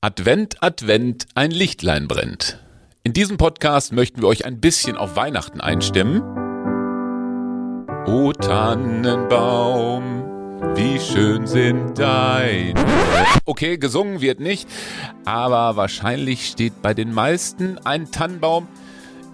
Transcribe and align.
Advent, 0.00 0.62
Advent, 0.62 1.26
ein 1.34 1.50
Lichtlein 1.50 2.06
brennt. 2.06 2.60
In 3.02 3.14
diesem 3.14 3.36
Podcast 3.36 3.92
möchten 3.92 4.20
wir 4.20 4.28
euch 4.28 4.44
ein 4.44 4.60
bisschen 4.60 4.96
auf 4.96 5.16
Weihnachten 5.16 5.60
einstimmen. 5.60 6.22
O 8.06 8.32
Tannenbaum, 8.32 10.22
wie 10.76 11.00
schön 11.00 11.48
sind 11.48 11.98
deine. 11.98 12.74
Okay, 13.44 13.76
gesungen 13.76 14.20
wird 14.20 14.38
nicht, 14.38 14.68
aber 15.24 15.74
wahrscheinlich 15.74 16.46
steht 16.46 16.80
bei 16.80 16.94
den 16.94 17.12
meisten 17.12 17.78
ein 17.78 18.12
Tannenbaum. 18.12 18.68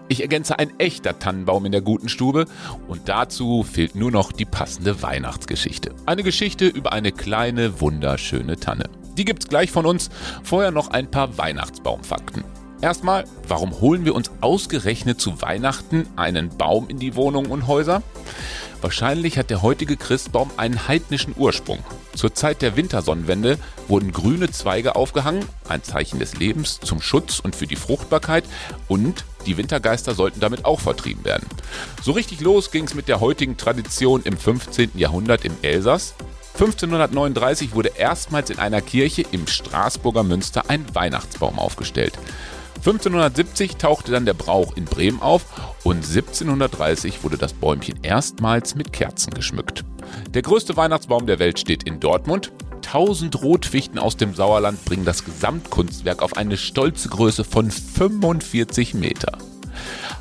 Ich 0.09 0.23
ergänze 0.23 0.59
ein 0.59 0.81
echter 0.81 1.19
Tannenbaum 1.19 1.67
in 1.67 1.73
der 1.73 1.83
guten 1.83 2.09
Stube 2.09 2.47
und 2.89 3.11
dazu 3.11 3.65
fehlt 3.65 3.97
nur 3.97 4.11
noch 4.11 4.33
die 4.33 4.47
passende 4.47 5.03
Weihnachtsgeschichte. 5.03 5.95
Eine 6.07 6.23
Geschichte 6.23 6.67
über 6.69 6.95
eine 6.95 7.13
kleine, 7.13 7.83
wunderschöne 7.83 8.57
Tanne. 8.57 8.89
Die 9.17 9.25
gibt's 9.25 9.49
gleich 9.49 9.71
von 9.71 9.87
uns. 9.87 10.11
Vorher 10.43 10.71
noch 10.71 10.89
ein 10.89 11.11
paar 11.11 11.39
Weihnachtsbaumfakten. 11.39 12.45
Erstmal, 12.81 13.25
warum 13.49 13.81
holen 13.81 14.05
wir 14.05 14.15
uns 14.15 14.31
ausgerechnet 14.41 15.21
zu 15.21 15.41
Weihnachten 15.41 16.07
einen 16.17 16.51
Baum 16.51 16.89
in 16.89 16.99
die 16.99 17.15
Wohnungen 17.17 17.51
und 17.51 17.67
Häuser? 17.67 18.03
Wahrscheinlich 18.83 19.39
hat 19.39 19.49
der 19.49 19.63
heutige 19.63 19.97
Christbaum 19.97 20.51
einen 20.59 20.87
heidnischen 20.87 21.35
Ursprung. 21.39 21.79
Zur 22.15 22.35
Zeit 22.35 22.61
der 22.61 22.77
Wintersonnenwende 22.77 23.59
wurden 23.89 24.13
grüne 24.13 24.51
Zweige 24.51 24.95
aufgehangen, 24.97 25.47
ein 25.67 25.83
Zeichen 25.83 26.19
des 26.19 26.37
Lebens 26.37 26.81
zum 26.81 27.01
Schutz 27.01 27.41
und 27.41 27.57
für 27.57 27.67
die 27.67 27.77
Fruchtbarkeit 27.77 28.45
und 28.87 29.25
die 29.47 29.57
Wintergeister 29.57 30.15
sollten 30.15 30.41
damit 30.41 30.67
auch 30.67 30.81
vertrieben 30.81 31.25
werden. 31.25 31.49
So 32.03 32.13
richtig 32.13 32.43
los 32.43 32.71
ging 32.71 32.85
es 32.85 32.95
mit 32.95 33.09
der 33.09 33.21
heutigen 33.21 33.57
Tradition 33.57 34.21
im 34.25 34.37
15. 34.37 34.91
Jahrhundert 34.97 35.47
im 35.47 35.57
Elsass. 35.63 36.15
1539 36.55 37.75
wurde 37.75 37.91
erstmals 37.97 38.49
in 38.49 38.61
einer 38.61 38.81
Kirche 38.81 39.25
im 39.33 39.49
Straßburger 39.49 40.23
Münster 40.23 40.71
ein 40.71 40.87
Weihnachtsbaum 40.95 41.59
aufgestellt. 41.59 42.17
1570 42.77 43.77
tauchte 43.77 44.13
dann 44.13 44.25
der 44.25 44.35
Brauch 44.35 44.77
in 44.77 44.85
Bremen 44.85 45.21
auf 45.21 45.47
und 45.83 46.05
1730 46.05 47.25
wurde 47.25 47.39
das 47.39 47.55
Bäumchen 47.55 47.99
erstmals 48.03 48.77
mit 48.77 48.93
Kerzen 48.93 49.35
geschmückt. 49.35 49.85
Der 50.33 50.43
größte 50.43 50.77
Weihnachtsbaum 50.77 51.27
der 51.27 51.41
Welt 51.41 51.59
steht 51.59 51.83
in 51.83 51.99
Dortmund. 51.99 52.53
1000 52.87 53.43
Rotfichten 53.43 53.99
aus 53.99 54.17
dem 54.17 54.35
Sauerland 54.35 54.85
bringen 54.85 55.05
das 55.05 55.25
Gesamtkunstwerk 55.25 56.23
auf 56.23 56.37
eine 56.37 56.57
stolze 56.57 57.09
Größe 57.09 57.43
von 57.43 57.69
45 57.71 58.95
Meter. 58.95 59.39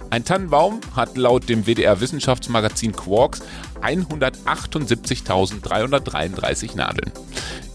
Ein 0.10 0.26
Tannenbaum 0.26 0.80
hat 0.96 1.18
laut 1.18 1.50
dem 1.50 1.66
WDR-Wissenschaftsmagazin 1.66 2.94
Quarks 2.94 3.42
178.333 3.84 6.76
Nadeln. 6.76 7.12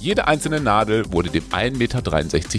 Jede 0.01 0.27
einzelne 0.29 0.61
Nadel 0.61 1.13
wurde 1.13 1.31
dem 1.31 1.45
1,63 1.45 1.77
Meter 1.77 2.03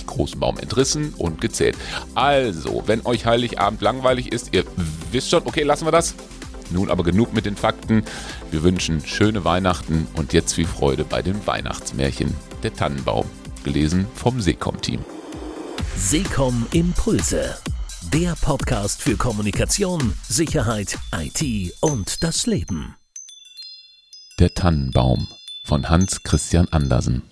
großen 0.06 0.40
Baum 0.40 0.58
entrissen 0.58 1.14
und 1.18 1.42
gezählt. 1.42 1.76
Also, 2.16 2.84
wenn 2.86 3.06
euch 3.06 3.26
Heiligabend 3.26 3.82
langweilig 3.82 4.32
ist, 4.32 4.54
ihr 4.54 4.64
wisst 5.12 5.30
schon, 5.30 5.46
okay, 5.46 5.64
lassen 5.64 5.86
wir 5.86 5.92
das. 5.92 6.16
Nun 6.70 6.90
aber 6.92 7.04
genug 7.04 7.34
mit 7.34 7.46
den 7.46 7.56
Fakten. 7.56 8.04
Wir 8.52 8.64
wünschen 8.64 9.06
schöne 9.06 9.44
Weihnachten 9.44 10.08
und 10.16 10.34
jetzt 10.34 10.54
viel 10.54 10.68
Freude 10.68 11.04
bei 11.04 11.22
dem 11.22 11.46
Weihnachtsmärchen 11.48 12.36
Der 12.62 12.76
Tannenbaum, 12.76 13.26
gelesen 13.64 14.06
vom 14.14 14.40
Seekom-Team. 14.40 15.04
Seekom 15.96 16.68
Impulse 16.72 17.58
der 18.14 18.36
Podcast 18.42 19.04
für 19.04 19.18
Kommunikation, 19.18 20.14
Sicherheit, 20.28 20.98
IT 21.14 21.74
und 21.82 22.24
das 22.24 22.48
Leben. 22.48 22.99
Der 24.40 24.54
Tannenbaum 24.54 25.28
von 25.66 25.90
Hans 25.90 26.24
Christian 26.24 26.70
Andersen. 26.72 27.24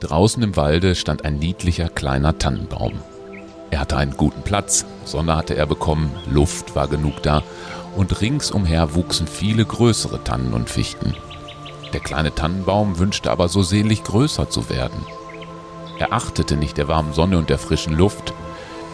Draußen 0.00 0.42
im 0.42 0.56
Walde 0.56 0.96
stand 0.96 1.24
ein 1.24 1.38
niedlicher 1.38 1.88
kleiner 1.88 2.38
Tannenbaum. 2.40 2.94
Er 3.70 3.78
hatte 3.78 3.96
einen 3.96 4.16
guten 4.16 4.42
Platz, 4.42 4.84
Sonne 5.04 5.36
hatte 5.36 5.54
er 5.54 5.66
bekommen, 5.66 6.10
Luft 6.28 6.74
war 6.74 6.88
genug 6.88 7.22
da 7.22 7.44
und 7.94 8.20
ringsumher 8.20 8.96
wuchsen 8.96 9.28
viele 9.28 9.64
größere 9.64 10.24
Tannen 10.24 10.52
und 10.52 10.68
Fichten. 10.68 11.14
Der 11.92 12.00
kleine 12.00 12.34
Tannenbaum 12.34 12.98
wünschte 12.98 13.30
aber 13.30 13.46
so 13.46 13.62
sehnlich 13.62 14.02
größer 14.02 14.50
zu 14.50 14.70
werden. 14.70 15.06
Er 16.00 16.12
achtete 16.12 16.56
nicht 16.56 16.78
der 16.78 16.88
warmen 16.88 17.12
Sonne 17.12 17.38
und 17.38 17.48
der 17.48 17.58
frischen 17.58 17.94
Luft. 17.96 18.34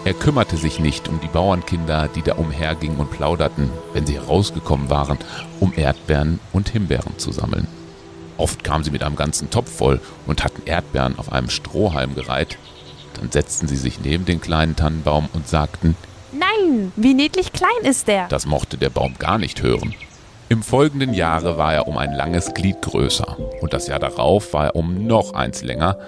Er 0.02 0.14
kümmerte 0.14 0.56
sich 0.56 0.80
nicht 0.80 1.08
um 1.08 1.20
die 1.20 1.28
Bauernkinder, 1.28 2.08
die 2.08 2.22
da 2.22 2.36
umhergingen 2.36 2.98
und 2.98 3.10
plauderten, 3.10 3.70
wenn 3.92 4.06
sie 4.06 4.14
herausgekommen 4.14 4.88
waren, 4.88 5.18
um 5.60 5.74
Erdbeeren 5.76 6.40
und 6.52 6.70
Himbeeren 6.70 7.18
zu 7.18 7.32
sammeln. 7.32 7.68
Oft 8.38 8.64
kamen 8.64 8.82
sie 8.82 8.90
mit 8.90 9.02
einem 9.02 9.16
ganzen 9.16 9.50
Topf 9.50 9.70
voll 9.70 10.00
und 10.26 10.42
hatten 10.42 10.62
Erdbeeren 10.64 11.18
auf 11.18 11.30
einem 11.30 11.50
Strohhalm 11.50 12.14
gereiht. 12.14 12.56
Dann 13.20 13.30
setzten 13.30 13.68
sie 13.68 13.76
sich 13.76 14.00
neben 14.00 14.24
den 14.24 14.40
kleinen 14.40 14.74
Tannenbaum 14.74 15.28
und 15.34 15.46
sagten, 15.46 15.94
Nein, 16.32 16.92
wie 16.96 17.12
niedlich 17.12 17.52
klein 17.52 17.70
ist 17.82 18.08
der. 18.08 18.28
Das 18.28 18.46
mochte 18.46 18.78
der 18.78 18.90
Baum 18.90 19.16
gar 19.18 19.36
nicht 19.36 19.62
hören. 19.62 19.94
Im 20.48 20.62
folgenden 20.62 21.12
Jahre 21.12 21.58
war 21.58 21.74
er 21.74 21.86
um 21.86 21.98
ein 21.98 22.14
langes 22.14 22.54
Glied 22.54 22.80
größer 22.80 23.36
und 23.60 23.74
das 23.74 23.86
Jahr 23.86 23.98
darauf 23.98 24.54
war 24.54 24.66
er 24.66 24.76
um 24.76 25.06
noch 25.06 25.34
eins 25.34 25.62
länger 25.62 25.98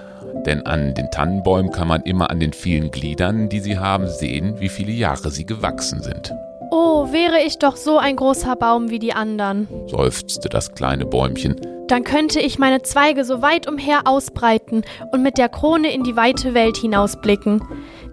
denn 0.45 0.65
an 0.65 0.93
den 0.93 1.09
Tannenbäumen 1.11 1.71
kann 1.71 1.87
man 1.87 2.01
immer 2.03 2.29
an 2.29 2.39
den 2.39 2.53
vielen 2.53 2.91
Gliedern, 2.91 3.49
die 3.49 3.59
sie 3.59 3.77
haben, 3.77 4.07
sehen, 4.07 4.59
wie 4.59 4.69
viele 4.69 4.91
Jahre 4.91 5.31
sie 5.31 5.45
gewachsen 5.45 6.01
sind. 6.01 6.33
Oh, 6.71 7.11
wäre 7.11 7.39
ich 7.45 7.59
doch 7.59 7.75
so 7.75 7.99
ein 7.99 8.15
großer 8.15 8.55
Baum 8.55 8.89
wie 8.89 8.99
die 8.99 9.13
anderen, 9.13 9.67
seufzte 9.87 10.49
das 10.49 10.73
kleine 10.73 11.05
Bäumchen. 11.05 11.55
Dann 11.87 12.03
könnte 12.03 12.39
ich 12.39 12.57
meine 12.57 12.81
Zweige 12.81 13.25
so 13.25 13.41
weit 13.41 13.67
umher 13.67 14.01
ausbreiten 14.05 14.83
und 15.11 15.21
mit 15.21 15.37
der 15.37 15.49
Krone 15.49 15.93
in 15.93 16.03
die 16.03 16.15
weite 16.15 16.53
Welt 16.53 16.77
hinausblicken. 16.77 17.61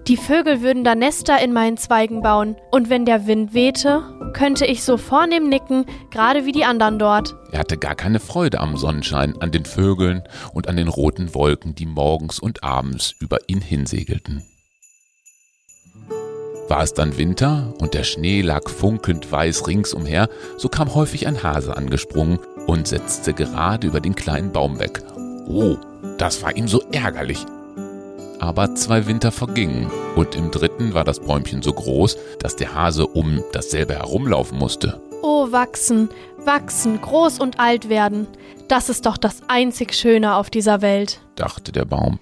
Die 0.08 0.16
Vögel 0.16 0.62
würden 0.62 0.82
da 0.82 0.94
Nester 0.94 1.42
in 1.42 1.52
meinen 1.52 1.76
Zweigen 1.76 2.22
bauen, 2.22 2.56
und 2.70 2.88
wenn 2.88 3.04
der 3.04 3.26
Wind 3.26 3.54
wehte, 3.54 4.02
könnte 4.32 4.64
ich 4.64 4.82
so 4.82 4.96
vornehm 4.96 5.48
nicken, 5.48 5.84
gerade 6.10 6.46
wie 6.46 6.52
die 6.52 6.64
anderen 6.64 6.98
dort. 6.98 7.36
Er 7.52 7.60
hatte 7.60 7.76
gar 7.76 7.94
keine 7.94 8.18
Freude 8.18 8.60
am 8.60 8.76
Sonnenschein, 8.76 9.40
an 9.40 9.52
den 9.52 9.64
Vögeln 9.64 10.22
und 10.52 10.68
an 10.68 10.76
den 10.76 10.88
roten 10.88 11.34
Wolken, 11.34 11.74
die 11.74 11.86
morgens 11.86 12.38
und 12.38 12.64
abends 12.64 13.14
über 13.20 13.38
ihn 13.46 13.60
hinsegelten. 13.60 14.42
War 16.68 16.82
es 16.82 16.94
dann 16.94 17.18
Winter 17.18 17.74
und 17.80 17.94
der 17.94 18.04
Schnee 18.04 18.42
lag 18.42 18.68
funkelnd 18.68 19.30
weiß 19.30 19.66
ringsumher, 19.66 20.28
so 20.56 20.68
kam 20.68 20.94
häufig 20.94 21.26
ein 21.26 21.42
Hase 21.42 21.76
angesprungen 21.76 22.38
und 22.66 22.86
setzte 22.86 23.34
gerade 23.34 23.88
über 23.88 24.00
den 24.00 24.14
kleinen 24.14 24.52
Baum 24.52 24.78
weg. 24.78 25.02
Oh, 25.48 25.76
das 26.16 26.42
war 26.42 26.56
ihm 26.56 26.68
so 26.68 26.80
ärgerlich. 26.92 27.44
Aber 28.40 28.74
zwei 28.74 29.06
Winter 29.06 29.32
vergingen 29.32 29.90
und 30.16 30.34
im 30.34 30.50
dritten 30.50 30.94
war 30.94 31.04
das 31.04 31.20
Bäumchen 31.20 31.60
so 31.60 31.74
groß, 31.74 32.16
dass 32.38 32.56
der 32.56 32.74
Hase 32.74 33.06
um 33.06 33.44
dasselbe 33.52 33.94
herumlaufen 33.94 34.58
musste. 34.58 34.98
Oh, 35.22 35.52
wachsen, 35.52 36.08
wachsen, 36.38 37.02
groß 37.02 37.38
und 37.38 37.60
alt 37.60 37.90
werden. 37.90 38.26
Das 38.66 38.88
ist 38.88 39.04
doch 39.04 39.18
das 39.18 39.42
einzig 39.48 39.94
Schöne 39.94 40.36
auf 40.36 40.48
dieser 40.48 40.80
Welt, 40.80 41.20
dachte 41.36 41.70
der 41.70 41.84
Baum. 41.84 42.18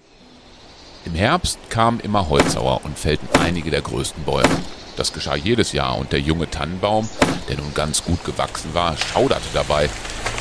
Im 1.05 1.15
Herbst 1.15 1.59
kamen 1.71 2.01
immer 2.01 2.29
Holzhauer 2.29 2.81
und 2.85 2.99
fällten 2.99 3.29
einige 3.41 3.71
der 3.71 3.83
größten 3.83 4.25
Bäume. 4.25 4.49
Das 4.97 5.13
geschah 5.13 5.37
jedes 5.37 5.71
Jahr 5.73 5.97
und 5.97 6.11
der 6.11 6.21
junge 6.21 6.51
Tannenbaum, 6.51 7.09
der 7.49 7.59
nun 7.59 7.73
ganz 7.75 8.05
gut 8.05 8.25
gewachsen 8.25 8.75
war, 8.75 8.97
schauderte 8.97 9.49
dabei, 9.55 9.89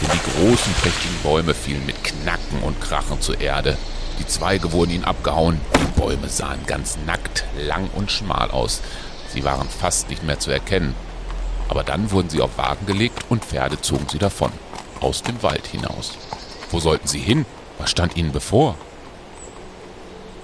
denn 0.01 0.09
die 0.11 0.41
großen, 0.41 0.73
prächtigen 0.81 1.17
Bäume 1.21 1.53
fielen 1.53 1.85
mit 1.85 2.03
Knacken 2.03 2.63
und 2.63 2.81
Krachen 2.81 3.21
zur 3.21 3.39
Erde 3.39 3.77
die 4.19 4.27
Zweige 4.27 4.71
wurden 4.71 4.91
ihnen 4.91 5.03
abgehauen, 5.03 5.59
die 5.75 5.99
Bäume 5.99 6.29
sahen 6.29 6.65
ganz 6.65 6.97
nackt, 7.05 7.45
lang 7.57 7.89
und 7.95 8.11
schmal 8.11 8.51
aus. 8.51 8.81
Sie 9.33 9.43
waren 9.43 9.67
fast 9.69 10.09
nicht 10.09 10.23
mehr 10.23 10.39
zu 10.39 10.51
erkennen. 10.51 10.95
Aber 11.69 11.83
dann 11.83 12.11
wurden 12.11 12.29
sie 12.29 12.41
auf 12.41 12.57
Wagen 12.57 12.85
gelegt 12.85 13.25
und 13.29 13.43
Pferde 13.43 13.81
zogen 13.81 14.07
sie 14.09 14.19
davon, 14.19 14.51
aus 15.01 15.21
dem 15.21 15.43
Wald 15.43 15.67
hinaus. 15.67 16.17
Wo 16.71 16.79
sollten 16.79 17.07
sie 17.07 17.19
hin? 17.19 17.45
Was 17.77 17.91
stand 17.91 18.15
ihnen 18.17 18.31
bevor? 18.31 18.75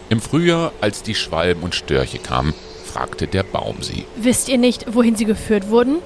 Im 0.09 0.21
Frühjahr, 0.21 0.73
als 0.81 1.01
die 1.01 1.15
Schwalben 1.15 1.63
und 1.63 1.75
Störche 1.75 2.19
kamen, 2.19 2.53
fragte 2.85 3.27
der 3.27 3.43
Baum 3.43 3.81
sie. 3.81 4.05
Wisst 4.15 4.49
ihr 4.49 4.57
nicht, 4.57 4.93
wohin 4.93 5.15
sie 5.15 5.25
geführt 5.25 5.69
wurden? 5.69 5.99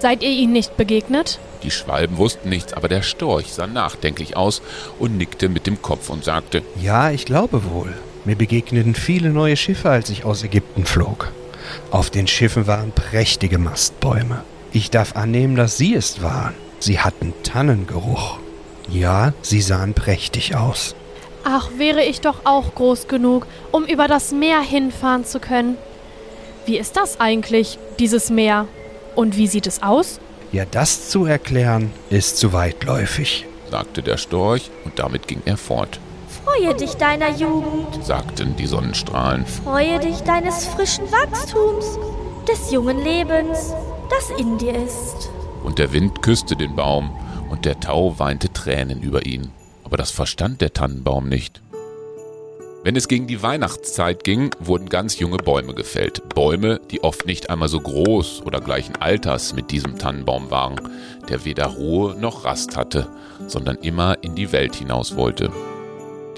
Seid 0.00 0.22
ihr 0.22 0.30
ihnen 0.30 0.54
nicht 0.54 0.76
begegnet? 0.76 1.38
Die 1.62 1.70
Schwalben 1.70 2.16
wussten 2.16 2.48
nichts, 2.48 2.72
aber 2.72 2.88
der 2.88 3.02
Storch 3.02 3.52
sah 3.52 3.66
nachdenklich 3.66 4.34
aus 4.34 4.62
und 4.98 5.18
nickte 5.18 5.50
mit 5.50 5.66
dem 5.66 5.82
Kopf 5.82 6.08
und 6.08 6.24
sagte 6.24 6.62
Ja, 6.80 7.10
ich 7.10 7.26
glaube 7.26 7.70
wohl. 7.70 7.92
Mir 8.24 8.36
begegneten 8.36 8.94
viele 8.94 9.30
neue 9.30 9.56
Schiffe, 9.56 9.90
als 9.90 10.08
ich 10.08 10.24
aus 10.24 10.42
Ägypten 10.42 10.86
flog. 10.86 11.32
Auf 11.90 12.08
den 12.08 12.26
Schiffen 12.26 12.66
waren 12.66 12.92
prächtige 12.92 13.58
Mastbäume. 13.58 14.42
Ich 14.72 14.90
darf 14.90 15.16
annehmen, 15.16 15.54
dass 15.54 15.76
Sie 15.76 15.94
es 15.94 16.22
waren. 16.22 16.54
Sie 16.78 17.00
hatten 17.00 17.34
Tannengeruch. 17.42 18.38
Ja, 18.90 19.34
sie 19.42 19.60
sahen 19.60 19.94
prächtig 19.94 20.56
aus. 20.56 20.94
Ach, 21.44 21.70
wäre 21.76 22.02
ich 22.02 22.20
doch 22.20 22.40
auch 22.44 22.74
groß 22.74 23.06
genug, 23.06 23.46
um 23.70 23.84
über 23.84 24.08
das 24.08 24.32
Meer 24.32 24.60
hinfahren 24.60 25.24
zu 25.24 25.40
können. 25.40 25.76
Wie 26.66 26.78
ist 26.78 26.96
das 26.96 27.20
eigentlich, 27.20 27.78
dieses 27.98 28.30
Meer? 28.30 28.66
Und 29.14 29.36
wie 29.36 29.46
sieht 29.46 29.66
es 29.66 29.82
aus? 29.82 30.20
Ja, 30.52 30.64
das 30.64 31.10
zu 31.10 31.26
erklären, 31.26 31.92
ist 32.10 32.38
zu 32.38 32.52
weitläufig, 32.52 33.46
sagte 33.70 34.02
der 34.02 34.16
Storch, 34.16 34.70
und 34.84 34.98
damit 34.98 35.28
ging 35.28 35.42
er 35.44 35.56
fort. 35.56 36.00
Freue 36.44 36.74
dich 36.74 36.94
deiner 36.94 37.30
Jugend, 37.30 38.04
sagten 38.04 38.56
die 38.56 38.66
Sonnenstrahlen. 38.66 39.46
freue 39.46 40.00
dich 40.00 40.20
deines 40.22 40.66
frischen 40.66 41.04
Wachstums, 41.12 41.98
des 42.48 42.72
jungen 42.72 42.98
Lebens, 43.02 43.74
das 44.08 44.30
in 44.38 44.58
dir 44.58 44.74
ist. 44.74 45.30
Und 45.62 45.78
der 45.78 45.92
Wind 45.92 46.22
küsste 46.22 46.56
den 46.56 46.74
Baum, 46.74 47.10
und 47.50 47.64
der 47.64 47.78
Tau 47.78 48.18
weinte 48.18 48.52
Tränen 48.52 49.02
über 49.02 49.26
ihn. 49.26 49.50
Aber 49.84 49.96
das 49.96 50.10
verstand 50.10 50.60
der 50.60 50.72
Tannenbaum 50.72 51.28
nicht. 51.28 51.60
Wenn 52.82 52.96
es 52.96 53.08
gegen 53.08 53.26
die 53.26 53.42
Weihnachtszeit 53.42 54.24
ging, 54.24 54.54
wurden 54.58 54.88
ganz 54.88 55.18
junge 55.18 55.36
Bäume 55.36 55.74
gefällt. 55.74 56.26
Bäume, 56.34 56.80
die 56.90 57.04
oft 57.04 57.26
nicht 57.26 57.50
einmal 57.50 57.68
so 57.68 57.78
groß 57.78 58.40
oder 58.46 58.60
gleichen 58.60 58.96
Alters 58.96 59.52
mit 59.52 59.70
diesem 59.70 59.98
Tannenbaum 59.98 60.50
waren, 60.50 60.80
der 61.28 61.44
weder 61.44 61.66
Ruhe 61.66 62.16
noch 62.18 62.46
Rast 62.46 62.78
hatte, 62.78 63.06
sondern 63.46 63.76
immer 63.76 64.16
in 64.22 64.34
die 64.34 64.50
Welt 64.52 64.76
hinaus 64.76 65.14
wollte. 65.14 65.52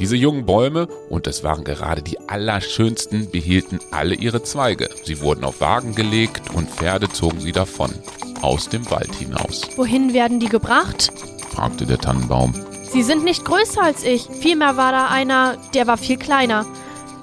Diese 0.00 0.17
jungen 0.17 0.44
Bäume, 0.44 0.89
und 1.11 1.29
es 1.29 1.44
waren 1.44 1.62
gerade 1.62 2.03
die 2.03 2.19
allerschönsten, 2.29 3.31
behielten 3.31 3.79
alle 3.93 4.17
ihre 4.17 4.43
Zweige. 4.43 4.89
Sie 5.05 5.21
wurden 5.21 5.44
auf 5.44 5.61
Wagen 5.61 5.94
gelegt 5.94 6.53
und 6.55 6.69
Pferde 6.69 7.09
zogen 7.09 7.39
sie 7.39 7.53
davon, 7.53 7.93
aus 8.41 8.69
dem 8.69 8.91
Wald 8.91 9.15
hinaus, 9.15 9.69
Wohin 9.77 10.12
werden 10.12 10.41
die 10.41 10.49
gebracht? 10.49 11.12
fragte 11.50 11.87
der 11.87 11.99
Tannenbaum. 11.99 12.53
Sie 12.93 13.03
sind 13.03 13.25
nicht 13.25 13.47
größer 13.47 13.83
als 13.83 14.05
ich. 14.05 14.29
Vielmehr 14.41 14.77
war 14.77 14.93
da 14.93 15.06
einer, 15.06 15.56
der 15.73 15.87
war 15.87 15.97
viel 15.97 16.19
kleiner. 16.19 16.67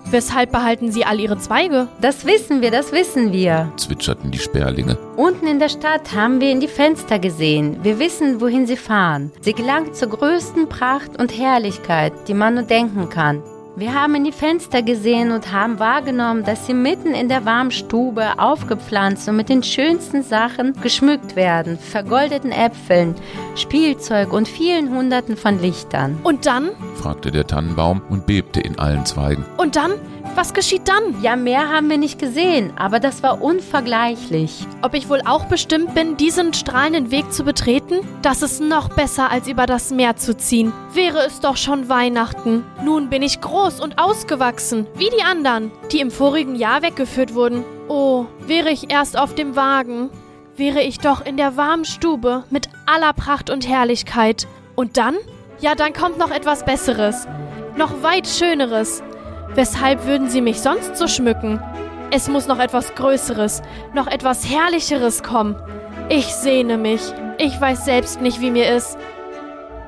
Weshalb 0.09 0.51
behalten 0.51 0.91
sie 0.91 1.05
all 1.05 1.19
ihre 1.19 1.37
Zweige? 1.37 1.87
Das 2.01 2.25
wissen 2.25 2.61
wir, 2.61 2.71
das 2.71 2.91
wissen 2.91 3.31
wir. 3.31 3.71
zwitscherten 3.77 4.31
die 4.31 4.39
Sperlinge. 4.39 4.97
Unten 5.15 5.45
in 5.45 5.59
der 5.59 5.69
Stadt 5.69 6.15
haben 6.15 6.41
wir 6.41 6.51
in 6.51 6.59
die 6.59 6.67
Fenster 6.67 7.19
gesehen. 7.19 7.77
Wir 7.83 7.99
wissen, 7.99 8.41
wohin 8.41 8.65
sie 8.65 8.77
fahren. 8.77 9.31
Sie 9.41 9.53
gelangt 9.53 9.95
zur 9.95 10.09
größten 10.09 10.67
Pracht 10.67 11.21
und 11.21 11.37
Herrlichkeit, 11.37 12.13
die 12.27 12.33
man 12.33 12.55
nur 12.55 12.63
denken 12.63 13.09
kann. 13.09 13.43
Wir 13.79 13.93
haben 13.93 14.13
in 14.15 14.25
die 14.25 14.33
Fenster 14.33 14.81
gesehen 14.81 15.31
und 15.31 15.53
haben 15.53 15.79
wahrgenommen, 15.79 16.43
dass 16.43 16.65
sie 16.65 16.73
mitten 16.73 17.13
in 17.13 17.29
der 17.29 17.45
warmen 17.45 17.71
Stube 17.71 18.37
aufgepflanzt 18.37 19.29
und 19.29 19.37
mit 19.37 19.47
den 19.47 19.63
schönsten 19.63 20.21
Sachen 20.21 20.73
geschmückt 20.81 21.37
werden. 21.37 21.79
Vergoldeten 21.79 22.51
Äpfeln, 22.51 23.15
Spielzeug 23.55 24.33
und 24.33 24.49
vielen 24.49 24.89
Hunderten 24.89 25.37
von 25.37 25.61
Lichtern. 25.61 26.19
Und 26.23 26.45
dann? 26.45 26.71
fragte 26.95 27.31
der 27.31 27.47
Tannenbaum 27.47 28.01
und 28.09 28.25
bebte 28.25 28.59
in 28.59 28.77
allen 28.77 29.05
Zweigen. 29.05 29.45
Und 29.55 29.77
dann? 29.77 29.91
Was 30.35 30.53
geschieht 30.53 30.87
dann? 30.87 31.21
Ja, 31.21 31.35
mehr 31.35 31.69
haben 31.69 31.89
wir 31.89 31.97
nicht 31.97 32.19
gesehen, 32.19 32.71
aber 32.77 32.99
das 32.99 33.23
war 33.23 33.41
unvergleichlich. 33.41 34.65
Ob 34.81 34.93
ich 34.93 35.09
wohl 35.09 35.21
auch 35.25 35.45
bestimmt 35.45 35.93
bin, 35.95 36.17
diesen 36.17 36.53
strahlenden 36.53 37.11
Weg 37.11 37.33
zu 37.33 37.43
betreten? 37.43 37.99
Das 38.21 38.41
ist 38.41 38.61
noch 38.61 38.89
besser, 38.89 39.31
als 39.31 39.47
über 39.47 39.65
das 39.65 39.91
Meer 39.91 40.15
zu 40.15 40.37
ziehen. 40.37 40.71
Wäre 40.93 41.25
es 41.25 41.39
doch 41.39 41.57
schon 41.57 41.89
Weihnachten. 41.89 42.63
Nun 42.83 43.09
bin 43.09 43.21
ich 43.21 43.41
groß 43.41 43.81
und 43.81 43.99
ausgewachsen, 43.99 44.87
wie 44.95 45.09
die 45.09 45.23
anderen, 45.23 45.71
die 45.91 45.99
im 45.99 46.11
vorigen 46.11 46.55
Jahr 46.55 46.81
weggeführt 46.81 47.33
wurden. 47.33 47.65
Oh, 47.87 48.25
wäre 48.45 48.69
ich 48.69 48.91
erst 48.91 49.17
auf 49.17 49.35
dem 49.35 49.55
Wagen, 49.55 50.09
wäre 50.55 50.81
ich 50.81 50.99
doch 50.99 51.25
in 51.25 51.37
der 51.37 51.57
warmen 51.57 51.85
Stube 51.85 52.43
mit 52.49 52.69
aller 52.85 53.13
Pracht 53.13 53.49
und 53.49 53.67
Herrlichkeit. 53.67 54.47
Und 54.75 54.97
dann? 54.97 55.15
Ja, 55.59 55.75
dann 55.75 55.93
kommt 55.93 56.17
noch 56.17 56.31
etwas 56.31 56.63
Besseres. 56.63 57.27
Noch 57.75 58.03
weit 58.03 58.27
Schöneres. 58.27 59.03
Weshalb 59.55 60.05
würden 60.05 60.29
sie 60.29 60.41
mich 60.41 60.61
sonst 60.61 60.95
so 60.95 61.07
schmücken? 61.07 61.61
Es 62.11 62.27
muss 62.27 62.47
noch 62.47 62.59
etwas 62.59 62.95
Größeres, 62.95 63.61
noch 63.93 64.07
etwas 64.07 64.49
Herrlicheres 64.49 65.23
kommen. 65.23 65.55
Ich 66.09 66.25
sehne 66.25 66.77
mich. 66.77 67.01
Ich 67.37 67.59
weiß 67.59 67.85
selbst 67.85 68.21
nicht, 68.21 68.41
wie 68.41 68.51
mir 68.51 68.75
ist. 68.75 68.97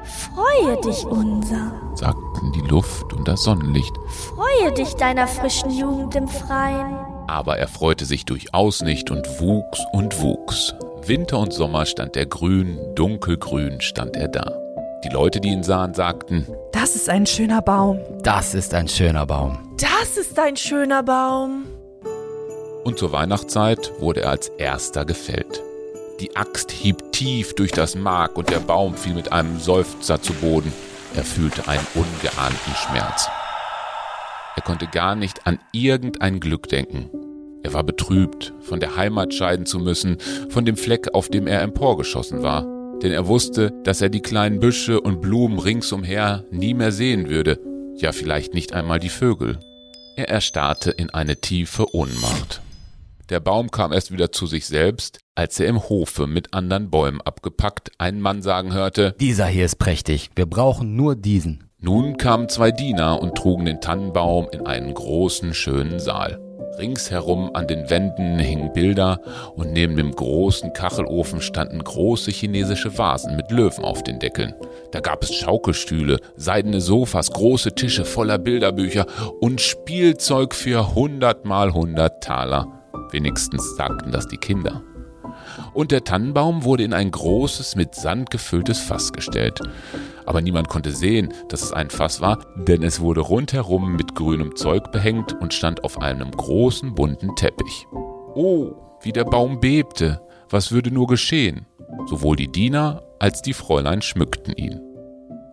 Freue 0.03 0.79
dich, 0.81 1.05
unser. 1.05 1.73
sagten 1.95 2.51
die 2.53 2.61
Luft 2.61 3.13
und 3.13 3.27
das 3.27 3.43
Sonnenlicht. 3.43 3.93
Freue 4.07 4.71
dich 4.73 4.95
deiner 4.95 5.27
frischen 5.27 5.71
Jugend 5.71 6.15
im 6.15 6.27
Freien. 6.27 6.97
Aber 7.27 7.57
er 7.57 7.67
freute 7.67 8.05
sich 8.05 8.25
durchaus 8.25 8.81
nicht 8.81 9.09
und 9.11 9.27
wuchs 9.39 9.79
und 9.93 10.21
wuchs. 10.21 10.75
Winter 11.05 11.39
und 11.39 11.53
Sommer 11.53 11.85
stand 11.85 12.15
er 12.15 12.25
grün, 12.25 12.77
dunkelgrün 12.95 13.81
stand 13.81 14.15
er 14.15 14.27
da. 14.27 14.51
Die 15.03 15.09
Leute, 15.09 15.39
die 15.39 15.49
ihn 15.49 15.63
sahen, 15.63 15.93
sagten, 15.93 16.45
Das 16.81 16.95
ist 16.95 17.10
ein 17.10 17.28
schöner 17.28 17.62
Baum. 17.62 18.00
Das 18.24 18.56
ist 18.56 18.74
ein 18.74 18.88
schöner 18.88 19.28
Baum. 19.28 19.60
Das 19.78 20.18
ist 20.18 20.39
ein 20.39 20.57
schöner 20.57 21.04
Baum. 21.04 21.66
und 22.83 22.98
zur 22.98 23.12
Weihnachtszeit 23.12 23.92
wurde 24.00 24.22
er 24.22 24.31
als 24.31 24.48
erster 24.48 25.06
gefällt. 25.06 25.62
Die 26.19 26.36
Axt 26.36 26.72
hieb 26.72 27.12
tief 27.12 27.54
durch 27.54 27.72
das 27.72 27.94
Mark 27.94 28.36
und 28.36 28.50
der 28.50 28.57
Baum 28.62 28.95
fiel 28.95 29.13
mit 29.13 29.31
einem 29.31 29.60
Seufzer 29.60 30.24
zu 30.24 30.33
Boden. 30.33 30.74
Er 31.16 31.24
fühlte 31.24 31.68
einen 31.68 31.86
ungeahnten 31.94 32.74
Schmerz. 32.74 33.30
Er 34.56 34.63
konnte 34.63 34.88
gar 34.88 35.13
nicht 35.13 35.45
an 35.45 35.60
irgendein 35.72 36.39
Glück 36.39 36.68
denken. 36.68 37.12
Er 37.62 37.75
war 37.75 37.83
betrübt, 37.83 38.56
von 38.60 38.80
der 38.80 38.95
Heimat 38.95 39.36
scheiden 39.36 39.68
zu 39.68 39.78
müssen, 39.78 40.18
von 40.50 40.66
dem 40.66 40.78
Fleck, 40.78 41.13
auf 41.13 41.30
dem 41.30 41.45
er 41.45 41.62
emporgeschossen 41.62 42.42
war. 42.42 42.81
Denn 43.01 43.12
er 43.12 43.27
wusste, 43.27 43.71
dass 43.83 44.01
er 44.01 44.09
die 44.09 44.21
kleinen 44.21 44.59
Büsche 44.59 45.01
und 45.01 45.21
Blumen 45.21 45.59
ringsumher 45.59 46.44
nie 46.51 46.74
mehr 46.74 46.92
sehen 46.92 47.30
würde, 47.30 47.59
ja 47.95 48.12
vielleicht 48.12 48.53
nicht 48.53 48.74
einmal 48.74 49.00
die 49.00 49.09
Vögel. 49.09 49.59
Er 50.15 50.30
erstarrte 50.30 50.92
in 50.92 51.09
eine 51.09 51.38
tiefe 51.38 51.95
Ohnmacht. 51.95 52.62
Der 53.30 53.39
Baum 53.39 53.71
kam 53.71 53.94
erst 53.94 54.12
wieder 54.12 54.31
zu 54.31 54.45
sich 54.45 54.65
selbst, 54.65 55.19
als 55.36 55.59
er 55.59 55.68
im 55.68 55.88
Hofe 55.89 56.27
mit 56.27 56.53
anderen 56.53 56.89
Bäumen 56.89 57.21
abgepackt 57.21 57.92
einen 57.98 58.19
Mann 58.19 58.42
sagen 58.42 58.74
hörte, 58.74 59.15
Dieser 59.19 59.45
hier 59.45 59.65
ist 59.65 59.80
prächtig. 59.80 60.30
Wir 60.36 60.45
brauchen 60.45 60.95
nur 60.95 61.15
diesen. 61.15 61.69
nun 61.80 62.18
kamen 62.18 62.50
zwei 62.50 62.71
Diener 62.71 63.21
und 63.21 63.36
trugen 63.36 63.65
den 63.65 63.80
Tannenbaum 63.81 64.47
in 64.51 64.68
einen 64.68 64.94
großen, 64.94 65.54
schönen 65.54 66.00
Saal. 66.00 66.39
Ringsherum 66.77 67.51
an 67.53 67.68
den 67.68 67.89
Wänden 67.89 68.39
hingen 68.39 68.73
Bilder 68.73 69.19
und 69.56 69.71
neben 69.71 69.95
dem 69.95 70.12
großen 70.12 70.73
Kachelofen 70.73 71.41
standen 71.41 71.83
große 71.83 72.31
chinesische 72.31 72.97
Vasen 72.97 73.35
mit 73.35 73.51
Löwen 73.51 73.83
auf 73.83 74.03
den 74.03 74.19
Deckeln. 74.19 74.53
Da 74.91 75.00
gab 75.00 75.23
es 75.23 75.33
Schaukelstühle, 75.33 76.19
seidene 76.35 76.81
Sofas, 76.81 77.31
große 77.31 77.73
Tische 77.73 78.06
voller 78.06 78.38
Bilderbücher 78.38 79.06
und 79.39 79.62
Spielzeug 79.62 80.53
für 80.53 80.95
hundert 80.95 81.45
mal 81.45 81.73
hundert 81.73 82.23
Taler. 82.23 82.68
Wenigstens 83.12 83.75
sagten 83.75 84.12
das 84.12 84.27
die 84.27 84.38
Kinder. 84.38 84.81
Und 85.74 85.92
der 85.92 86.03
Tannenbaum 86.03 86.63
wurde 86.63 86.83
in 86.83 86.94
ein 86.94 87.12
großes, 87.12 87.75
mit 87.75 87.95
Sand 87.95 88.30
gefülltes 88.30 88.80
Fass 88.80 89.13
gestellt. 89.13 89.59
Aber 90.25 90.42
niemand 90.42 90.69
konnte 90.69 90.92
sehen, 90.92 91.33
dass 91.50 91.62
es 91.62 91.74
ein 91.74 91.89
Fass 91.89 92.21
war, 92.21 92.39
denn 92.56 92.83
es 92.83 93.00
wurde 93.00 93.21
rundherum 93.21 93.95
mit 93.95 94.15
grünem 94.15 94.56
Zeug 94.56 94.92
behängt 94.92 95.33
und 95.42 95.53
stand 95.53 95.83
auf 95.83 96.02
einem 96.02 96.31
großen 96.31 96.94
bunten 96.95 97.35
Teppich. 97.35 97.87
Oh, 97.92 98.73
wie 99.02 99.11
der 99.11 99.25
Baum 99.25 99.59
bebte! 99.59 100.21
Was 100.49 100.71
würde 100.71 100.92
nur 100.92 101.07
geschehen? 101.07 101.66
Sowohl 102.07 102.35
die 102.35 102.52
Diener 102.52 103.04
als 103.19 103.42
die 103.42 103.54
Fräulein 103.54 104.02
schmückten 104.02 104.54
ihn. 104.54 104.81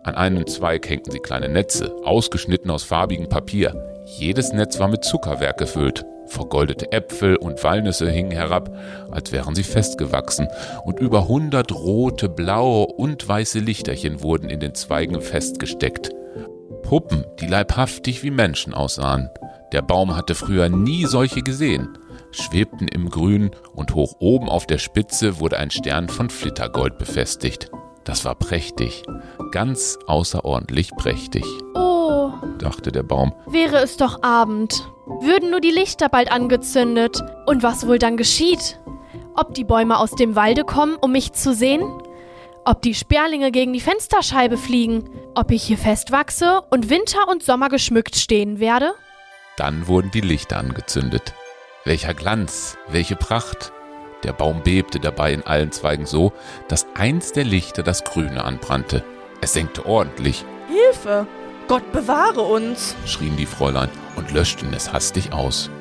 An 0.03 0.15
einem 0.15 0.47
Zweig 0.47 0.89
hängten 0.89 1.11
sie 1.11 1.19
kleine 1.19 1.49
Netze, 1.49 1.95
ausgeschnitten 2.03 2.71
aus 2.71 2.83
farbigem 2.83 3.29
Papier. 3.29 4.03
Jedes 4.05 4.51
Netz 4.53 4.79
war 4.79 4.87
mit 4.87 5.03
Zuckerwerk 5.03 5.57
gefüllt. 5.57 6.03
Vergoldete 6.29 6.91
Äpfel 6.91 7.35
und 7.35 7.63
Walnüsse 7.63 8.09
hingen 8.09 8.31
herab, 8.31 8.75
als 9.11 9.31
wären 9.31 9.55
sie 9.55 9.63
festgewachsen, 9.63 10.47
und 10.83 10.99
über 10.99 11.27
hundert 11.27 11.71
rote, 11.73 12.29
blaue 12.29 12.85
und 12.85 13.27
weiße 13.27 13.59
Lichterchen 13.59 14.21
wurden 14.21 14.49
in 14.49 14.59
den 14.59 14.75
Zweigen 14.75 15.21
festgesteckt. 15.21 16.11
Puppen, 16.83 17.25
die 17.39 17.47
leibhaftig 17.47 18.23
wie 18.23 18.31
Menschen 18.31 18.73
aussahen. 18.73 19.29
Der 19.73 19.81
Baum 19.81 20.15
hatte 20.15 20.33
früher 20.35 20.69
nie 20.69 21.05
solche 21.05 21.41
gesehen, 21.41 21.97
schwebten 22.31 22.87
im 22.87 23.09
Grün 23.09 23.51
und 23.73 23.93
hoch 23.95 24.15
oben 24.19 24.49
auf 24.49 24.65
der 24.65 24.77
Spitze 24.79 25.39
wurde 25.39 25.57
ein 25.57 25.71
Stern 25.71 26.09
von 26.09 26.29
Flittergold 26.29 26.97
befestigt. 26.97 27.69
Das 28.05 28.25
war 28.25 28.33
prächtig, 28.35 29.03
ganz 29.51 29.97
außerordentlich 30.07 30.91
prächtig, 30.95 31.43
Oh, 31.75 32.31
dachte 32.57 32.91
der 32.91 33.03
Baum. 33.03 33.33
wäre 33.47 33.77
es 33.77 33.97
doch 33.97 34.23
Abend. 34.23 34.89
Würden 35.09 35.49
nur 35.49 35.59
die 35.59 35.71
Lichter 35.71 36.07
bald 36.07 36.31
angezündet. 36.31 37.23
Und 37.47 37.63
was 37.63 37.87
wohl 37.87 37.97
dann 37.97 38.15
geschieht? 38.15 38.79
Ob 39.35 39.55
die 39.55 39.63
Bäume 39.63 39.97
aus 39.97 40.11
dem 40.11 40.35
Walde 40.35 40.63
kommen, 40.63 40.95
um 40.95 41.11
mich 41.11 41.33
zu 41.33 41.53
sehen? 41.53 41.83
Ob 42.63 42.83
die 42.83 42.93
Sperlinge 42.93 43.51
gegen 43.51 43.73
die 43.73 43.79
Fensterscheibe 43.79 44.55
fliegen? 44.55 45.09
Ob 45.33 45.49
ich 45.49 45.63
hier 45.63 45.79
festwachse 45.79 46.61
und 46.69 46.89
Winter 46.89 47.27
und 47.27 47.43
Sommer 47.43 47.69
geschmückt 47.69 48.15
stehen 48.15 48.59
werde? 48.59 48.93
Dann 49.57 49.87
wurden 49.87 50.11
die 50.11 50.21
Lichter 50.21 50.57
angezündet. 50.57 51.33
Welcher 51.85 52.13
Glanz, 52.13 52.77
welche 52.87 53.15
Pracht! 53.15 53.73
Der 54.23 54.33
Baum 54.33 54.61
bebte 54.63 54.99
dabei 54.99 55.33
in 55.33 55.43
allen 55.43 55.71
Zweigen 55.71 56.05
so, 56.05 56.33
dass 56.67 56.85
eins 56.93 57.31
der 57.31 57.45
Lichter 57.45 57.81
das 57.81 58.03
Grüne 58.03 58.43
anbrannte. 58.43 59.03
Es 59.41 59.53
senkte 59.53 59.85
ordentlich, 59.85 60.45
Hilfe! 60.67 61.25
Gott 61.67 61.91
bewahre 61.91 62.41
uns! 62.41 62.95
schrien 63.05 63.37
die 63.37 63.45
Fräulein 63.45 63.89
und 64.19 64.31
löschten 64.31 64.73
es 64.73 64.93
hastig 64.93 65.33
aus. 65.33 65.71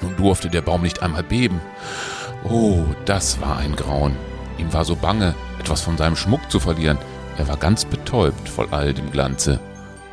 Nun 0.00 0.16
durfte 0.16 0.50
der 0.50 0.62
Baum 0.62 0.82
nicht 0.82 1.02
einmal 1.02 1.22
beben. 1.22 1.60
Oh, 2.42 2.84
das 3.04 3.40
war 3.40 3.58
ein 3.58 3.76
Grauen. 3.76 4.16
Ihm 4.58 4.72
war 4.72 4.84
so 4.84 4.96
bange, 4.96 5.34
etwas 5.60 5.82
von 5.82 5.96
seinem 5.96 6.16
Schmuck 6.16 6.50
zu 6.50 6.58
verlieren. 6.58 6.98
Er 7.38 7.46
war 7.48 7.56
ganz 7.56 7.84
betäubt 7.84 8.48
voll 8.48 8.68
all 8.70 8.92
dem 8.92 9.12
Glanze. 9.12 9.60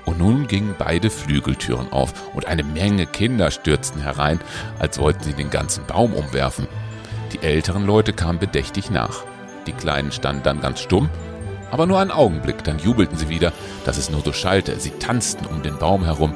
Und 0.05 0.19
nun 0.19 0.47
gingen 0.47 0.75
beide 0.77 1.09
Flügeltüren 1.09 1.91
auf 1.91 2.13
und 2.33 2.47
eine 2.47 2.63
Menge 2.63 3.05
Kinder 3.05 3.51
stürzten 3.51 4.01
herein, 4.01 4.39
als 4.79 4.99
wollten 4.99 5.23
sie 5.23 5.33
den 5.33 5.49
ganzen 5.49 5.85
Baum 5.85 6.13
umwerfen. 6.13 6.67
Die 7.31 7.39
älteren 7.39 7.85
Leute 7.85 8.13
kamen 8.13 8.39
bedächtig 8.39 8.89
nach. 8.91 9.23
Die 9.67 9.73
Kleinen 9.73 10.11
standen 10.11 10.43
dann 10.43 10.59
ganz 10.59 10.79
stumm, 10.79 11.09
aber 11.69 11.85
nur 11.85 11.99
einen 11.99 12.11
Augenblick, 12.11 12.63
dann 12.63 12.79
jubelten 12.79 13.17
sie 13.17 13.29
wieder, 13.29 13.53
dass 13.85 13.97
es 13.97 14.09
nur 14.09 14.21
so 14.21 14.33
schallte. 14.33 14.79
Sie 14.79 14.89
tanzten 14.91 15.45
um 15.45 15.61
den 15.61 15.77
Baum 15.77 16.03
herum 16.03 16.33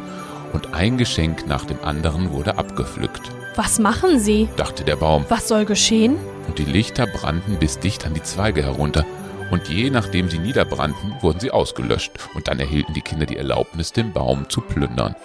und 0.55 0.73
ein 0.73 0.97
Geschenk 0.97 1.47
nach 1.47 1.65
dem 1.65 1.83
anderen 1.83 2.31
wurde 2.31 2.57
abgepflückt, 2.57 3.29
Was 3.55 3.77
machen 3.77 4.19
Sie? 4.19 4.49
dachte 4.55 4.83
der 4.83 4.95
Baum. 4.95 5.25
Was 5.29 5.47
soll 5.47 5.65
geschehen? 5.65 6.15
Und 6.47 6.57
die 6.57 6.65
Lichter 6.65 7.05
brannten 7.07 7.57
bis 7.57 7.79
dicht 7.79 8.05
an 8.05 8.13
die 8.13 8.23
Zweige 8.23 8.63
herunter. 8.63 9.05
Und 9.51 9.67
je 9.67 9.89
nachdem 9.89 10.29
sie 10.29 10.39
niederbrannten, 10.39 11.13
wurden 11.21 11.39
sie 11.39 11.51
ausgelöscht. 11.51 12.11
Und 12.33 12.47
dann 12.47 12.59
erhielten 12.59 12.93
die 12.93 13.01
Kinder 13.01 13.25
die 13.25 13.37
Erlaubnis, 13.37 13.91
den 13.91 14.11
Baum 14.11 14.49
zu 14.49 14.61
plündern. 14.61 15.15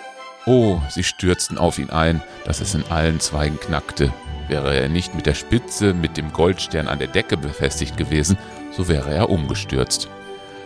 Oh, 0.47 0.79
sie 0.91 1.05
stürzten 1.05 1.59
auf 1.59 1.79
ihn 1.79 1.91
ein, 1.91 2.23
dass 2.45 2.61
es 2.61 2.75
in 2.75 2.85
allen 2.91 3.21
Zweigen 3.21 3.59
knackte. 3.59 4.13
Wäre 4.49 4.75
er 4.75 4.89
nicht 4.89 5.15
mit 5.15 5.27
der 5.27 5.35
Spitze 5.35 5.95
mit 5.95 6.17
dem 6.17 6.33
Goldstern 6.33 6.89
an 6.89 6.99
der 6.99 7.09
Decke 7.09 7.37
befestigt 7.37 7.97
gewesen, 7.97 8.37
so 8.73 8.89
wäre 8.89 9.15
er 9.15 9.31
umgestürzt. 9.31 10.09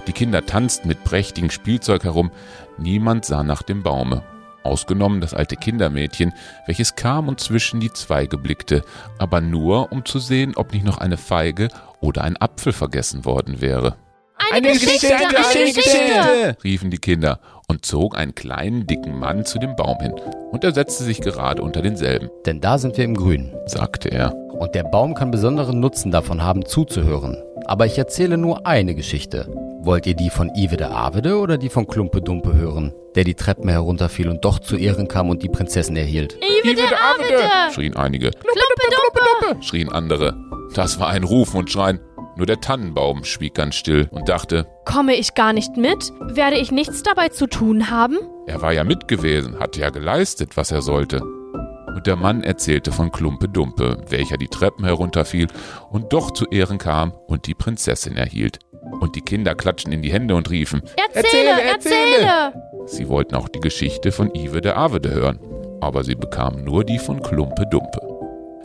Die 0.07 0.13
Kinder 0.13 0.45
tanzten 0.47 0.89
mit 0.89 1.05
prächtigem 1.05 1.51
Spielzeug 1.51 2.05
herum, 2.05 2.31
niemand 2.79 3.25
sah 3.25 3.43
nach 3.43 3.63
dem 3.63 3.83
Baume. 3.83 4.23
Ausgenommen 4.65 5.21
das 5.21 5.35
alte 5.35 5.57
Kindermädchen, 5.57 6.33
welches 6.67 6.97
kam 6.97 7.29
und 7.29 7.39
zwischen 7.39 7.81
die 7.81 7.93
Zweige 7.93 8.39
blickte, 8.39 8.83
aber 9.19 9.41
nur, 9.41 9.93
um 9.93 10.05
zu 10.05 10.19
sehen, 10.19 10.55
ob 10.57 10.73
nicht 10.73 10.85
noch 10.85 10.99
eine 10.99 11.19
Feige 11.19 11.69
oder 12.01 12.25
ein 12.25 12.37
Apfel 12.39 12.73
vergessen 12.73 13.25
worden 13.25 13.61
wäre. 13.61 13.97
Eine, 14.53 14.73
Geschichte, 14.73 15.15
eine 15.15 15.73
Geschichte! 15.73 16.57
riefen 16.65 16.91
die 16.91 16.99
Kinder 16.99 17.41
und 17.69 17.85
zogen 17.85 18.17
einen 18.17 18.35
kleinen, 18.35 18.87
dicken 18.87 19.19
Mann 19.19 19.45
zu 19.45 19.59
dem 19.59 19.77
Baum 19.77 19.99
hin. 20.01 20.15
Und 20.51 20.65
er 20.65 20.73
setzte 20.73 21.05
sich 21.05 21.21
gerade 21.21 21.63
unter 21.63 21.83
denselben, 21.83 22.31
Denn 22.47 22.61
da 22.61 22.79
sind 22.79 22.97
wir 22.97 23.05
im 23.05 23.15
Grünen. 23.15 23.55
sagte 23.67 24.11
er. 24.11 24.35
Und 24.35 24.75
der 24.75 24.85
Baum 24.85 25.15
kann 25.15 25.31
besonderen 25.31 25.81
Nutzen 25.81 26.11
davon 26.11 26.43
haben, 26.43 26.65
zuzuhören. 26.65 27.43
Aber 27.67 27.87
ich 27.87 27.99
erzähle 27.99 28.37
nur 28.37 28.67
eine 28.67 28.95
Geschichte. 28.95 29.49
Wollt 29.85 30.07
ihr 30.07 30.15
die 30.15 30.31
von 30.31 30.51
Ive 30.55 30.79
der 30.79 30.93
Avede 30.97 31.39
oder 31.39 31.59
die 31.59 31.69
von 31.69 31.87
Klumpe 31.87 32.23
Dumpe 32.23 32.55
hören, 32.55 32.95
der 33.15 33.25
die 33.25 33.35
Treppen 33.35 33.69
herunterfiel 33.69 34.29
und 34.31 34.43
doch 34.43 34.59
zu 34.59 34.77
Ehren 34.77 35.09
kam 35.09 35.29
und 35.29 35.43
die 35.43 35.49
Prinzessin 35.51 35.95
erhielt? 35.97 36.39
Ive 36.43 36.75
der 36.75 36.87
Avede! 36.87 37.73
schrien 37.73 37.95
einige, 37.95 38.31
Klumpe 38.31 39.51
Dumpe! 39.51 39.63
schrien 39.63 39.93
andere. 39.93 40.37
Das 40.75 40.99
war 40.99 41.09
ein 41.09 41.23
Rufen 41.23 41.59
und 41.59 41.71
Schreien. 41.71 42.01
Nur 42.37 42.47
der 42.47 42.61
Tannenbaum 42.61 43.25
schwieg 43.25 43.55
ganz 43.55 43.75
still 43.75 44.09
und 44.11 44.29
dachte, 44.29 44.67
Komme 44.87 45.15
ich 45.17 45.35
gar 45.35 45.53
nicht 45.53 45.77
mit? 45.77 46.13
Werde 46.21 46.57
ich 46.57 46.73
nichts 46.73 47.03
dabei 47.03 47.29
zu 47.29 47.47
tun 47.47 47.91
haben? 47.91 48.17
er 48.47 48.61
war 48.63 48.73
ja 48.73 48.85
mit 48.85 49.07
gewesen, 49.09 49.59
hatte 49.59 49.81
ja 49.81 49.91
geleistet, 49.91 50.57
was 50.57 50.71
er 50.71 50.81
sollte. 50.83 51.21
Und 51.23 52.07
der 52.07 52.17
Mann 52.17 52.43
erzählte 52.43 52.91
von 52.91 53.13
Klumpe 53.13 53.49
Dumpe, 53.49 53.99
welcher 54.09 54.37
die 54.39 54.49
Treppen 54.49 54.85
herunterfiel 54.85 55.47
und 55.91 56.13
doch 56.13 56.31
zu 56.33 56.47
Ehren 56.47 56.79
kam 56.79 57.13
und 57.29 57.47
die 57.47 57.55
Prinzessin 57.55 58.17
erhielt. 58.17 58.59
Und 59.01 59.17
die 59.17 59.21
Kinder 59.21 59.55
klatschten 59.55 59.93
in 59.93 60.03
die 60.03 60.13
Hände 60.13 60.35
und 60.35 60.51
riefen, 60.51 60.83
Erzähle, 61.13 61.63
erzähle! 61.63 62.53
Sie 62.87 63.09
wollten 63.09 63.35
auch 63.35 63.49
die 63.49 63.61
Geschichte 63.61 64.13
von 64.13 64.35
Ive 64.35 64.61
der 64.61 64.77
Avede 64.77 65.11
hören, 65.11 65.39
aber 65.81 66.05
sie 66.05 66.15
bekamen 66.15 66.65
nur 66.65 66.85
die 66.85 66.99
von 66.99 67.23
Klumpe 67.23 67.67
Dumpe. 67.67 68.01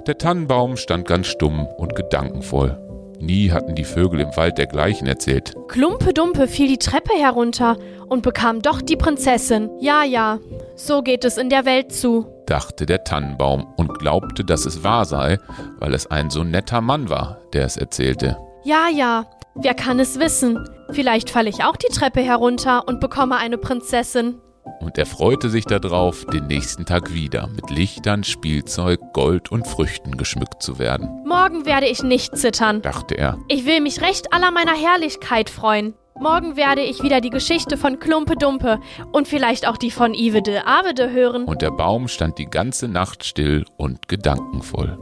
Der 0.08 0.18
Tannenbaum 0.18 0.78
stand 0.78 1.08
ganz 1.08 1.28
stumm 1.28 1.68
und 1.78 1.96
gedankenvoll. 1.96 2.78
Nie 3.20 3.52
hatten 3.52 3.76
die 3.76 3.84
Vögel 3.84 4.22
im 4.22 4.36
Wald 4.38 4.58
dergleichen 4.58 5.06
erzählt. 5.08 5.54
Klumpe 5.68 6.14
Dumpe 6.14 6.48
fiel 6.48 6.70
die 6.70 6.78
Treppe 6.78 7.14
herunter 7.14 7.78
und 8.08 8.24
bekam 8.24 8.62
doch 8.62 8.82
die 8.82 8.96
Prinzessin. 8.96 9.70
Ja, 9.80 10.04
ja, 10.04 10.40
so 10.76 11.02
geht 11.02 11.26
es 11.26 11.38
in 11.38 11.50
der 11.50 11.66
Welt 11.66 11.92
zu. 11.92 12.28
dachte 12.46 12.86
der 12.86 13.04
Tannenbaum 13.04 13.68
und 13.76 14.00
glaubte, 14.00 14.44
dass 14.46 14.66
es 14.66 14.84
wahr 14.84 15.06
sei, 15.06 15.38
weil 15.80 15.94
es 15.94 16.08
ein 16.08 16.30
so 16.30 16.44
netter 16.44 16.82
Mann 16.82 17.10
war, 17.10 17.42
der 17.54 17.66
es 17.66 17.76
erzählte. 17.78 18.38
Ja, 18.64 18.88
ja, 18.94 19.26
wer 19.62 19.74
kann 19.74 20.00
es 20.00 20.20
wissen? 20.20 20.68
Vielleicht 20.92 21.30
falle 21.30 21.50
ich 21.50 21.64
auch 21.64 21.76
die 21.76 21.94
Treppe 21.94 22.22
herunter 22.22 22.88
und 22.88 23.00
bekomme 23.00 23.38
eine 23.38 23.58
Prinzessin. 23.58 24.36
Und 24.82 24.98
er 24.98 25.06
freute 25.06 25.50
sich 25.50 25.66
darauf, 25.66 26.26
den 26.26 26.48
nächsten 26.48 26.86
Tag 26.86 27.14
wieder 27.14 27.48
mit 27.48 27.70
Lichtern, 27.70 28.24
Spielzeug, 28.24 29.00
Gold 29.14 29.52
und 29.52 29.68
Früchten 29.68 30.18
geschmückt 30.18 30.62
zu 30.62 30.78
werden, 30.80 31.10
Morgen 31.26 31.66
werde 31.66 31.88
ich 31.88 32.04
nicht 32.04 32.38
zittern. 32.38 32.82
dachte 32.82 33.16
er. 33.16 33.38
Ich 33.48 33.66
will 33.66 33.82
mich 33.82 34.02
recht 34.02 34.32
aller 34.34 34.52
meiner 34.52 34.76
Herrlichkeit 34.76 35.50
freuen. 35.50 35.96
Morgen 36.20 36.58
werde 36.58 36.82
ich 36.82 37.02
wieder 37.02 37.22
die 37.22 37.30
Geschichte 37.30 37.78
von 37.78 38.00
Klumpe 38.00 38.36
Dumpe 38.36 38.80
und 39.14 39.28
vielleicht 39.28 39.68
auch 39.68 39.78
die 39.78 39.90
von 39.90 40.14
Ive 40.14 40.42
de 40.42 40.60
Avede 40.66 41.12
hören. 41.12 41.46
Und 41.46 41.62
der 41.62 41.72
Baum 41.72 42.08
stand 42.10 42.38
die 42.38 42.46
ganze 42.46 42.90
Nacht 42.90 43.24
still 43.24 43.66
und 43.78 44.10
gedankenvoll. 44.10 44.98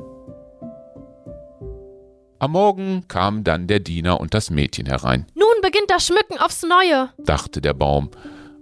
Am 2.39 2.51
Morgen 2.51 3.03
kamen 3.07 3.43
dann 3.43 3.67
der 3.67 3.79
Diener 3.79 4.19
und 4.19 4.33
das 4.33 4.49
Mädchen 4.51 4.85
herein, 4.85 5.25
Nun 5.33 5.47
beginnt 5.61 5.89
das 5.89 6.05
Schmücken 6.05 6.37
aufs 6.39 6.63
Neue. 6.63 7.09
dachte 7.23 7.61
der 7.61 7.73
Baum, 7.73 8.09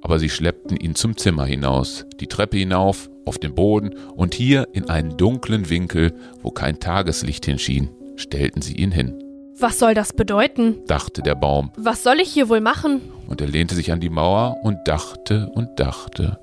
aber 0.02 0.18
sie 0.20 0.30
schleppten 0.30 0.78
ihn 0.78 0.96
zum 0.96 1.18
Zimmer 1.18 1.46
hinaus, 1.46 2.06
die 2.20 2.28
Treppe 2.28 2.58
hinauf, 2.58 3.10
auf 3.26 3.38
den 3.38 3.56
Boden 3.56 3.96
und 4.16 4.34
hier 4.36 4.68
in 4.74 4.88
einen 4.90 5.18
dunklen 5.18 5.70
Winkel, 5.70 6.14
wo 6.42 6.52
kein 6.52 6.80
Tageslicht 6.80 7.46
hinschien, 7.46 7.90
stellten 8.16 8.62
sie 8.62 8.76
ihn 8.76 8.92
hin, 8.92 9.22
Was 9.60 9.80
soll 9.80 9.94
das 9.94 10.14
bedeuten? 10.14 10.78
dachte 10.88 11.22
der 11.22 11.36
Baum, 11.36 11.72
Was 11.78 12.04
soll 12.04 12.20
ich 12.22 12.32
hier 12.32 12.48
wohl 12.50 12.62
machen? 12.62 13.02
und 13.28 13.42
er 13.42 13.48
lehnte 13.48 13.76
sich 13.76 13.92
an 13.92 14.00
die 14.00 14.10
Mauer 14.12 14.58
und 14.64 14.78
dachte 14.86 15.50
und 15.54 15.80
dachte. 15.80 16.40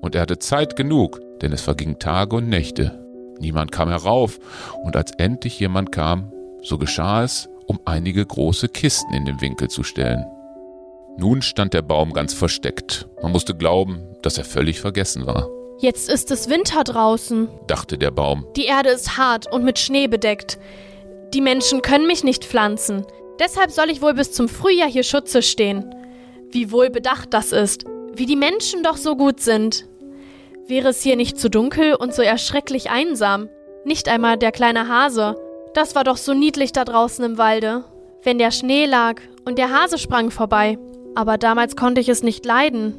Und 0.00 0.14
er 0.14 0.20
hatte 0.20 0.38
Zeit 0.38 0.76
genug, 0.76 1.18
denn 1.40 1.52
es 1.52 1.62
vergingen 1.62 1.98
Tage 1.98 2.36
und 2.36 2.48
Nächte. 2.48 3.02
Niemand 3.40 3.72
kam 3.72 3.88
herauf, 3.88 4.38
und 4.84 4.94
als 4.94 5.10
endlich 5.12 5.58
jemand 5.58 5.90
kam, 5.90 6.30
so 6.62 6.78
geschah 6.78 7.24
es, 7.24 7.48
um 7.66 7.78
einige 7.84 8.24
große 8.24 8.68
Kisten 8.68 9.14
in 9.14 9.24
den 9.24 9.40
Winkel 9.40 9.68
zu 9.68 9.82
stellen. 9.82 10.24
Nun 11.16 11.42
stand 11.42 11.74
der 11.74 11.82
Baum 11.82 12.12
ganz 12.12 12.32
versteckt. 12.32 13.08
Man 13.22 13.32
musste 13.32 13.54
glauben, 13.54 14.02
dass 14.22 14.38
er 14.38 14.44
völlig 14.44 14.80
vergessen 14.80 15.26
war, 15.26 15.48
Jetzt 15.80 16.08
ist 16.08 16.32
es 16.32 16.48
Winter 16.48 16.82
draußen. 16.82 17.48
dachte 17.68 17.98
der 17.98 18.10
Baum. 18.10 18.44
Die 18.56 18.64
Erde 18.64 18.90
ist 18.90 19.16
hart 19.16 19.50
und 19.52 19.64
mit 19.64 19.78
Schnee 19.78 20.08
bedeckt. 20.08 20.58
Die 21.32 21.40
Menschen 21.40 21.82
können 21.82 22.08
mich 22.08 22.24
nicht 22.24 22.44
pflanzen. 22.44 23.06
Deshalb 23.38 23.70
soll 23.70 23.88
ich 23.88 24.02
wohl 24.02 24.14
bis 24.14 24.32
zum 24.32 24.48
Frühjahr 24.48 24.88
hier 24.88 25.04
Schutze 25.04 25.40
stehen. 25.40 25.94
Wie 26.50 26.72
wohl 26.72 26.90
bedacht 26.90 27.32
das 27.32 27.52
ist. 27.52 27.84
Wie 28.12 28.26
die 28.26 28.34
Menschen 28.34 28.82
doch 28.82 28.96
so 28.96 29.14
gut 29.14 29.38
sind. 29.38 29.86
Wäre 30.66 30.88
es 30.88 31.02
hier 31.02 31.14
nicht 31.14 31.38
zu 31.38 31.48
dunkel 31.48 31.94
und 31.94 32.12
so 32.12 32.22
erschrecklich 32.22 32.90
einsam. 32.90 33.48
Nicht 33.84 34.08
einmal 34.08 34.36
der 34.36 34.50
kleine 34.50 34.88
Hase. 34.88 35.36
Das 35.78 35.94
war 35.94 36.02
doch 36.02 36.16
so 36.16 36.34
niedlich 36.34 36.72
da 36.72 36.84
draußen 36.84 37.24
im 37.24 37.38
Walde. 37.38 37.84
Wenn 38.24 38.38
der 38.38 38.50
Schnee 38.50 38.84
lag 38.84 39.20
und 39.44 39.58
der 39.58 39.70
Hase 39.70 39.96
sprang 39.96 40.32
vorbei. 40.32 40.76
Aber 41.14 41.38
damals 41.38 41.76
konnte 41.76 42.00
ich 42.00 42.08
es 42.08 42.24
nicht 42.24 42.44
leiden. 42.44 42.94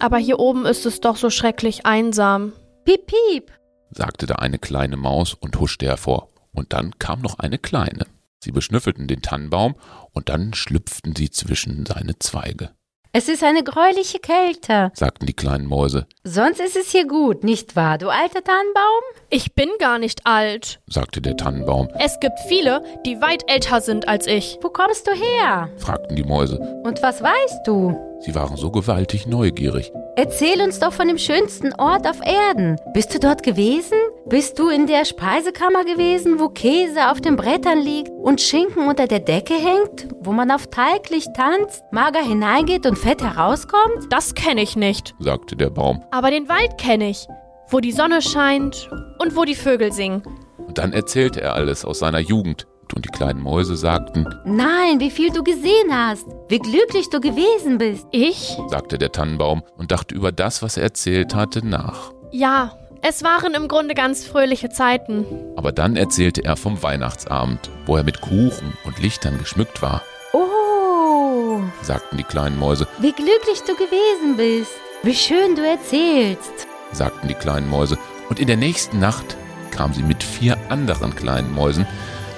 Aber 0.00 0.18
hier 0.18 0.38
oben 0.38 0.66
ist 0.66 0.84
es 0.84 1.00
doch 1.00 1.16
so 1.16 1.30
schrecklich 1.30 1.86
einsam. 1.86 2.52
Piep, 2.84 3.06
piep. 3.06 3.50
sagte 3.90 4.26
da 4.26 4.34
eine 4.34 4.58
kleine 4.58 4.98
Maus 4.98 5.32
und 5.32 5.58
huschte 5.58 5.86
hervor. 5.86 6.28
Und 6.52 6.74
dann 6.74 6.98
kam 6.98 7.22
noch 7.22 7.38
eine 7.38 7.56
kleine. 7.56 8.04
Sie 8.44 8.52
beschnüffelten 8.52 9.06
den 9.06 9.22
Tannenbaum 9.22 9.76
und 10.12 10.28
dann 10.28 10.52
schlüpften 10.52 11.16
sie 11.16 11.30
zwischen 11.30 11.86
seine 11.86 12.18
Zweige, 12.18 12.68
Es 13.12 13.28
ist 13.28 13.42
eine 13.42 13.64
gräuliche 13.64 14.20
Kälte. 14.20 14.92
sagten 14.94 15.26
die 15.26 15.32
kleinen 15.32 15.66
Mäuse, 15.66 16.06
Sonst 16.22 16.60
ist 16.60 16.76
es 16.76 16.90
hier 16.92 17.08
gut, 17.08 17.42
nicht 17.42 17.74
wahr, 17.74 17.98
du 17.98 18.08
alter 18.08 18.44
Tannenbaum? 18.44 19.02
Ich 19.30 19.52
bin 19.56 19.68
gar 19.80 19.98
nicht 19.98 20.26
alt. 20.28 20.78
sagte 20.86 21.20
der 21.20 21.36
Tannenbaum, 21.36 21.88
Es 21.98 22.20
gibt 22.20 22.38
viele, 22.46 22.84
die 23.04 23.20
weit 23.20 23.50
älter 23.50 23.80
sind 23.80 24.06
als 24.06 24.28
ich. 24.28 24.58
Wo 24.62 24.68
kommst 24.68 25.08
du 25.08 25.12
her? 25.12 25.70
fragten 25.78 26.14
die 26.14 26.22
Mäuse. 26.22 26.60
Und 26.84 27.02
was 27.02 27.20
weißt 27.20 27.66
du? 27.66 27.98
Sie 28.20 28.34
waren 28.34 28.56
so 28.56 28.70
gewaltig 28.70 29.26
neugierig. 29.26 29.92
Erzähl 30.16 30.60
uns 30.60 30.78
doch 30.78 30.92
von 30.92 31.08
dem 31.08 31.16
schönsten 31.16 31.72
Ort 31.74 32.06
auf 32.06 32.20
Erden. 32.22 32.76
Bist 32.92 33.14
du 33.14 33.18
dort 33.18 33.42
gewesen? 33.42 33.96
Bist 34.26 34.58
du 34.58 34.68
in 34.68 34.86
der 34.86 35.06
Speisekammer 35.06 35.84
gewesen, 35.84 36.38
wo 36.38 36.48
Käse 36.48 37.10
auf 37.10 37.22
den 37.22 37.36
Brettern 37.36 37.80
liegt 37.80 38.10
und 38.10 38.40
Schinken 38.42 38.86
unter 38.86 39.06
der 39.06 39.20
Decke 39.20 39.54
hängt, 39.54 40.08
wo 40.20 40.32
man 40.32 40.50
auf 40.50 40.66
Teiglicht 40.66 41.34
tanzt, 41.34 41.82
mager 41.92 42.20
hineingeht 42.22 42.84
und 42.84 42.98
fett 42.98 43.22
herauskommt? 43.22 44.06
Das 44.10 44.34
kenne 44.34 44.62
ich 44.62 44.76
nicht. 44.76 45.14
sagte 45.18 45.56
der 45.56 45.70
Baum. 45.70 46.04
Aber 46.10 46.30
den 46.30 46.48
Wald 46.48 46.76
kenne 46.76 47.08
ich, 47.08 47.26
wo 47.70 47.80
die 47.80 47.92
Sonne 47.92 48.20
scheint 48.20 48.90
und 49.18 49.34
wo 49.34 49.44
die 49.44 49.54
Vögel 49.54 49.92
singen. 49.92 50.22
Und 50.58 50.76
dann 50.76 50.92
erzählte 50.92 51.40
er 51.40 51.54
alles 51.54 51.86
aus 51.86 52.00
seiner 52.00 52.20
Jugend. 52.20 52.66
Und 52.94 53.04
die 53.04 53.08
kleinen 53.10 53.40
Mäuse 53.40 53.76
sagten, 53.76 54.26
Nein, 54.44 54.98
wie 55.00 55.10
viel 55.10 55.30
du 55.30 55.42
gesehen 55.44 55.90
hast, 55.92 56.26
wie 56.48 56.58
glücklich 56.58 57.08
du 57.10 57.20
gewesen 57.20 57.78
bist. 57.78 58.06
Ich? 58.10 58.56
sagte 58.68 58.98
der 58.98 59.12
Tannenbaum 59.12 59.62
und 59.78 59.92
dachte 59.92 60.14
über 60.14 60.32
das, 60.32 60.62
was 60.62 60.76
er 60.76 60.82
erzählt 60.84 61.34
hatte, 61.34 61.64
nach. 61.66 62.12
Ja, 62.32 62.72
es 63.02 63.22
waren 63.22 63.54
im 63.54 63.68
Grunde 63.68 63.94
ganz 63.94 64.24
fröhliche 64.26 64.68
Zeiten. 64.70 65.24
Aber 65.56 65.72
dann 65.72 65.96
erzählte 65.96 66.44
er 66.44 66.56
vom 66.56 66.82
Weihnachtsabend, 66.82 67.70
wo 67.86 67.96
er 67.96 68.02
mit 68.04 68.20
Kuchen 68.20 68.74
und 68.84 68.98
Lichtern 69.00 69.38
geschmückt 69.38 69.80
war, 69.82 70.02
Oh, 70.32 71.60
sagten 71.82 72.16
die 72.16 72.24
kleinen 72.24 72.58
Mäuse, 72.58 72.86
Wie 72.98 73.12
glücklich 73.12 73.62
du 73.66 73.74
gewesen 73.74 74.36
bist. 74.36 74.72
Wie 75.02 75.14
schön 75.14 75.54
du 75.56 75.66
erzählst. 75.66 76.66
sagten 76.92 77.28
die 77.28 77.34
kleinen 77.34 77.68
Mäuse. 77.70 77.96
Und 78.28 78.38
in 78.38 78.46
der 78.46 78.56
nächsten 78.56 78.98
Nacht 78.98 79.36
kam 79.70 79.92
sie 79.94 80.02
mit 80.02 80.22
vier 80.22 80.56
anderen 80.68 81.14
kleinen 81.16 81.52
Mäusen, 81.54 81.86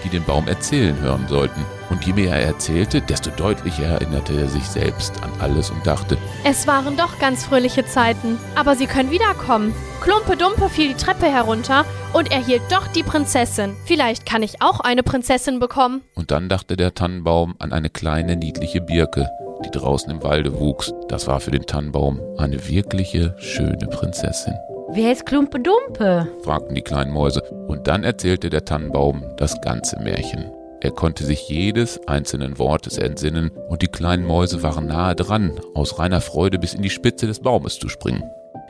die 0.05 0.09
den 0.09 0.25
Baum 0.25 0.49
erzählen 0.49 0.99
hören 1.01 1.27
sollten. 1.29 1.65
Und 1.91 2.05
je 2.05 2.13
mehr 2.13 2.35
er 2.35 2.47
erzählte, 2.47 3.01
desto 3.01 3.31
deutlicher 3.31 3.85
erinnerte 3.85 4.33
er 4.35 4.49
sich 4.49 4.65
selbst 4.65 5.23
an 5.23 5.31
alles 5.41 5.71
und 5.71 5.87
dachte, 5.87 6.17
Es 6.45 6.67
waren 6.67 6.97
doch 6.97 7.19
ganz 7.19 7.45
fröhliche 7.45 7.85
Zeiten, 7.85 8.39
aber 8.55 8.77
sie 8.77 8.87
können 8.87 9.11
wiederkommen. 9.11 9.75
Klumpe 10.01 10.37
Dumpe 10.37 10.69
fiel 10.69 10.89
die 10.89 10.95
Treppe 10.95 11.27
herunter 11.27 11.85
und 12.13 12.33
erhielt 12.33 12.63
doch 12.71 12.89
die 12.89 13.03
Prinzessin. 13.03 13.77
Vielleicht 13.85 14.27
kann 14.27 14.43
ich 14.43 14.61
auch 14.61 14.81
eine 14.81 15.03
Prinzessin 15.03 15.61
bekommen. 15.61 16.03
Und 16.15 16.31
dann 16.31 16.49
dachte 16.49 16.77
der 16.77 16.95
Tannenbaum 16.95 17.55
an 17.59 17.73
eine 17.73 17.91
kleine 17.91 18.37
niedliche 18.37 18.81
Birke, 18.81 19.29
die 19.65 19.71
draußen 19.71 20.11
im 20.11 20.23
Walde 20.23 20.59
wuchs. 20.59 20.93
Das 21.09 21.27
war 21.29 21.39
für 21.41 21.53
den 21.53 21.67
Tannenbaum 21.67 22.21
eine 22.37 22.69
wirkliche 22.69 23.37
schöne 23.39 23.87
Prinzessin, 23.87 24.55
Wer 24.95 25.13
ist 25.13 25.25
Klumpe 25.25 25.59
Dumpe? 25.59 26.29
fragten 26.45 26.75
die 26.75 26.83
kleinen 26.83 27.13
Mäuse. 27.13 27.41
Und 27.67 27.87
dann 27.87 28.05
erzählte 28.05 28.51
der 28.51 28.65
Tannenbaum 28.67 29.25
das 29.39 29.59
ganze 29.63 29.99
Märchen. 30.01 30.51
Er 30.83 30.91
konnte 30.91 31.25
sich 31.25 31.49
jedes 31.49 31.99
einzelnen 32.09 32.59
Wortes 32.59 32.99
entsinnen, 32.99 33.51
und 33.71 33.81
die 33.81 33.87
kleinen 33.89 34.27
Mäuse 34.27 34.63
waren 34.63 34.87
nahe 34.89 35.15
dran, 35.15 35.59
aus 35.75 35.99
reiner 35.99 36.21
Freude 36.21 36.59
bis 36.59 36.75
in 36.75 36.83
die 36.83 36.91
Spitze 36.91 37.27
des 37.27 37.41
Baumes 37.41 37.79
zu 37.79 37.89
springen. 37.89 38.23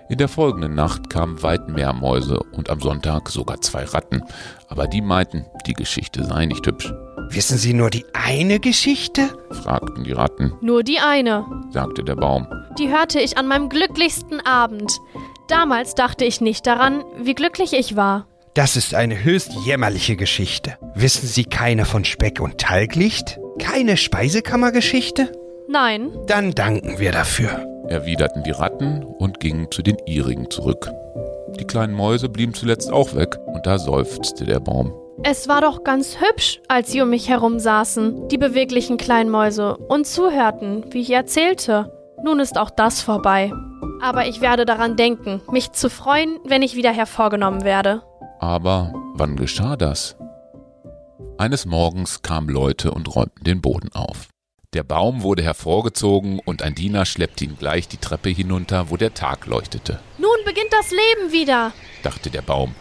In 0.09 0.19
der 0.19 0.29
folgenden 0.29 0.75
Nacht 0.75 1.11
kamen 1.11 1.43
weit 1.43 1.69
mehr 1.69 1.93
Mäuse 1.93 2.39
und 2.53 2.71
am 2.71 2.81
Sonntag 2.81 3.29
sogar 3.31 3.61
zwei 3.61 3.85
Ratten, 3.85 4.23
aber 4.69 4.87
die 4.87 5.01
meinten, 5.01 5.47
die 5.67 5.73
Geschichte 5.73 6.23
sei 6.25 6.47
nicht 6.47 6.67
hübsch. 6.67 6.93
Wissen 7.31 7.57
Sie 7.57 7.73
nur 7.73 7.89
die 7.91 8.05
eine 8.13 8.61
Geschichte? 8.61 9.31
fragten 9.51 10.05
die 10.05 10.13
Ratten, 10.13 10.53
Nur 10.61 10.83
die 10.83 10.99
eine. 10.99 11.47
sagte 11.71 12.05
der 12.05 12.17
Baum. 12.17 12.47
Die 12.79 12.91
hörte 12.91 13.21
ich 13.21 13.39
an 13.39 13.47
meinem 13.49 13.71
glücklichsten 13.71 14.41
Abend. 14.41 14.93
Damals 15.53 15.95
dachte 15.95 16.25
ich 16.25 16.41
nicht 16.41 16.67
daran, 16.67 17.05
wie 17.21 17.35
glücklich 17.35 17.75
ich 17.75 17.95
war. 17.95 18.27
Das 18.55 18.75
ist 18.75 18.95
eine 18.95 19.23
höchst 19.23 19.53
jämmerliche 19.67 20.17
Geschichte. 20.17 20.79
Wissen 20.95 21.27
Sie 21.29 21.45
keine 21.45 21.85
von 21.85 22.07
Speck 22.07 22.41
und 22.41 22.57
Talglicht? 22.57 23.39
Keine 23.59 23.99
Speisekammergeschichte? 23.99 25.31
Nein, 25.69 26.11
Dann 26.27 26.53
danken 26.55 26.99
wir 26.99 27.13
dafür. 27.13 27.67
erwiderten 27.89 28.43
die 28.45 28.51
Ratten 28.51 29.05
und 29.05 29.41
gingen 29.41 29.71
zu 29.71 29.83
den 29.83 29.99
ihrigen 30.07 30.51
zurück. 30.51 30.91
Die 31.61 31.67
kleinen 31.67 31.93
Mäuse 31.93 32.31
blieben 32.31 32.55
zuletzt 32.55 32.91
auch 32.91 33.15
weg, 33.15 33.37
und 33.45 33.67
da 33.67 33.79
seufzte 33.79 34.47
der 34.47 34.61
Baum. 34.61 34.95
es 35.23 35.49
war 35.49 35.61
doch 35.61 35.85
ganz 35.85 36.17
hübsch, 36.19 36.61
als 36.69 36.91
sie 36.93 37.03
um 37.03 37.11
mich 37.11 37.29
herum 37.29 37.59
saßen, 37.59 38.29
die 38.29 38.39
beweglichen 38.39 38.97
kleinen 38.97 39.29
Mäuse, 39.31 39.77
und 39.77 40.07
zuhörten, 40.07 40.85
wie 40.93 41.03
ich 41.03 41.11
erzählte. 41.11 41.93
Nun 42.25 42.41
ist 42.41 42.57
auch 42.59 42.71
das 42.71 43.03
vorbei. 43.03 43.53
Aber 44.03 44.27
ich 44.27 44.41
werde 44.41 44.67
daran 44.67 44.97
denken, 44.97 45.41
mich 45.53 45.71
zu 45.71 45.89
freuen, 45.89 46.41
wenn 46.45 46.61
ich 46.63 46.75
wieder 46.75 46.91
hervorgenommen 46.93 47.63
werde. 47.63 48.03
Aber 48.41 48.93
wann 49.15 49.37
geschah 49.37 49.77
das? 49.77 50.17
Eines 51.39 51.67
Morgens 51.67 52.21
kamen 52.21 52.49
Leute 52.49 52.91
und 52.91 53.15
räumten 53.15 53.45
den 53.45 53.61
Boden 53.61 53.91
auf. 53.93 54.27
Der 54.75 54.83
Baum 54.83 55.23
wurde 55.23 55.45
hervorgezogen 55.45 56.41
und 56.45 56.63
ein 56.63 56.75
Diener 56.75 57.05
schleppte 57.05 57.45
ihn 57.45 57.57
gleich 57.57 57.87
die 57.87 57.99
Treppe 57.99 58.31
hinunter, 58.31 58.91
wo 58.91 58.97
der 58.97 59.15
Tag 59.15 59.47
leuchtete, 59.47 60.01
Nun 60.19 60.37
beginnt 60.45 60.73
das 60.73 60.91
Leben 60.91 61.31
wieder. 61.33 61.73
dachte 62.03 62.29
der 62.31 62.43
Baum. 62.43 62.75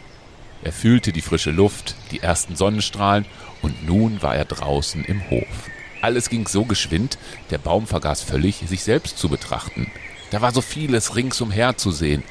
Er 0.64 0.72
fühlte 0.72 1.12
die 1.12 1.22
frische 1.22 1.52
Luft, 1.52 1.96
die 2.12 2.22
ersten 2.22 2.56
Sonnenstrahlen 2.56 3.26
und 3.62 3.86
nun 3.86 4.24
war 4.24 4.36
er 4.36 4.46
draußen 4.46 5.06
im 5.06 5.30
Hof. 5.30 5.70
Alles 6.02 6.30
ging 6.30 6.48
so 6.48 6.66
geschwind, 6.66 7.20
der 7.52 7.60
Baum 7.60 7.86
vergaß 7.86 8.22
völlig, 8.24 8.64
sich 8.66 8.84
selbst 8.84 9.20
zu 9.20 9.30
betrachten. 9.30 9.92
Da 10.32 10.42
war 10.42 10.52
so 10.52 10.62
vieles 10.62 11.16
ringsumher 11.16 11.78
zu 11.78 11.92
sehen. 11.92 12.24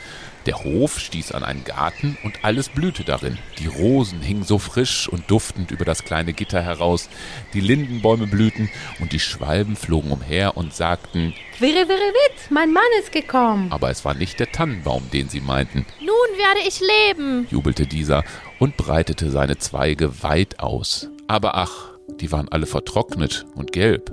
Der 0.47 0.64
Hof 0.64 0.99
stieß 0.99 1.33
an 1.33 1.45
einen 1.45 1.64
Garten 1.64 2.16
und 2.25 2.47
alles 2.47 2.71
blühte 2.71 3.04
darin. 3.04 3.37
Die 3.59 3.66
Rosen 3.66 4.23
hingen 4.23 4.42
so 4.42 4.59
frisch 4.59 5.07
und 5.07 5.31
duftend 5.31 5.70
über 5.70 5.85
das 5.85 6.03
kleine 6.03 6.33
Gitter 6.33 6.62
heraus, 6.62 7.11
die 7.53 7.61
Lindenbäume 7.61 8.27
blühten 8.27 8.70
und 9.01 9.12
die 9.12 9.20
Schwalben 9.20 9.77
flogen 9.77 10.11
umher 10.11 10.57
und 10.57 10.72
sagten, 10.72 11.35
Quirrewirrewit, 11.59 12.51
mein 12.51 12.72
Mann 12.72 12.83
ist 13.01 13.12
gekommen. 13.12 13.70
aber 13.70 13.90
es 13.90 14.03
war 14.07 14.14
nicht 14.14 14.40
der 14.40 14.51
Tannenbaum, 14.51 15.11
den 15.11 15.29
sie 15.29 15.42
meinten, 15.42 15.85
Nun 16.01 16.38
werde 16.38 16.66
ich 16.66 16.81
leben. 16.81 17.46
jubelte 17.51 17.87
dieser 17.87 18.24
und 18.59 18.79
breitete 18.79 19.31
seine 19.31 19.59
Zweige 19.59 20.22
weit 20.22 20.59
aus. 20.59 21.09
Aber 21.29 21.55
ach, 21.55 21.89
die 22.18 22.33
waren 22.33 22.49
alle 22.49 22.66
vertrocknet 22.66 23.46
und 23.55 23.73
gelb. 23.73 24.12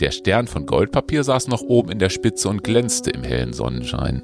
Der 0.00 0.10
Stern 0.10 0.46
von 0.46 0.66
Goldpapier 0.66 1.24
saß 1.24 1.48
noch 1.48 1.62
oben 1.62 1.90
in 1.90 1.98
der 1.98 2.10
Spitze 2.10 2.48
und 2.48 2.64
glänzte 2.64 3.10
im 3.10 3.24
hellen 3.24 3.52
Sonnenschein. 3.52 4.22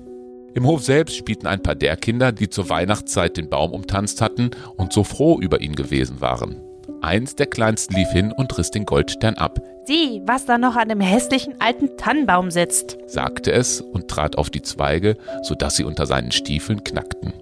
Im 0.54 0.66
Hof 0.66 0.82
selbst 0.82 1.16
spielten 1.16 1.46
ein 1.46 1.62
paar 1.62 1.74
der 1.74 1.96
Kinder, 1.96 2.30
die 2.32 2.50
zur 2.50 2.68
Weihnachtszeit 2.68 3.36
den 3.36 3.48
Baum 3.48 3.72
umtanzt 3.72 4.20
hatten 4.20 4.50
und 4.76 4.92
so 4.92 5.02
froh 5.02 5.40
über 5.40 5.60
ihn 5.60 5.74
gewesen 5.74 6.20
waren. 6.20 6.60
Eins 7.00 7.36
der 7.36 7.46
Kleinsten 7.46 7.94
lief 7.94 8.10
hin 8.10 8.32
und 8.32 8.56
riss 8.58 8.70
den 8.70 8.84
Goldstern 8.84 9.34
ab, 9.34 9.60
Sieh, 9.84 10.22
was 10.26 10.44
da 10.44 10.58
noch 10.58 10.76
an 10.76 10.88
dem 10.88 11.00
hässlichen 11.00 11.54
alten 11.60 11.96
Tannenbaum 11.96 12.52
sitzt. 12.52 12.98
sagte 13.08 13.50
es 13.50 13.80
und 13.80 14.06
trat 14.06 14.38
auf 14.38 14.48
die 14.48 14.62
Zweige, 14.62 15.16
sodass 15.42 15.74
sie 15.74 15.82
unter 15.82 16.06
seinen 16.06 16.30
Stiefeln 16.30 16.84
knackten. 16.84 17.32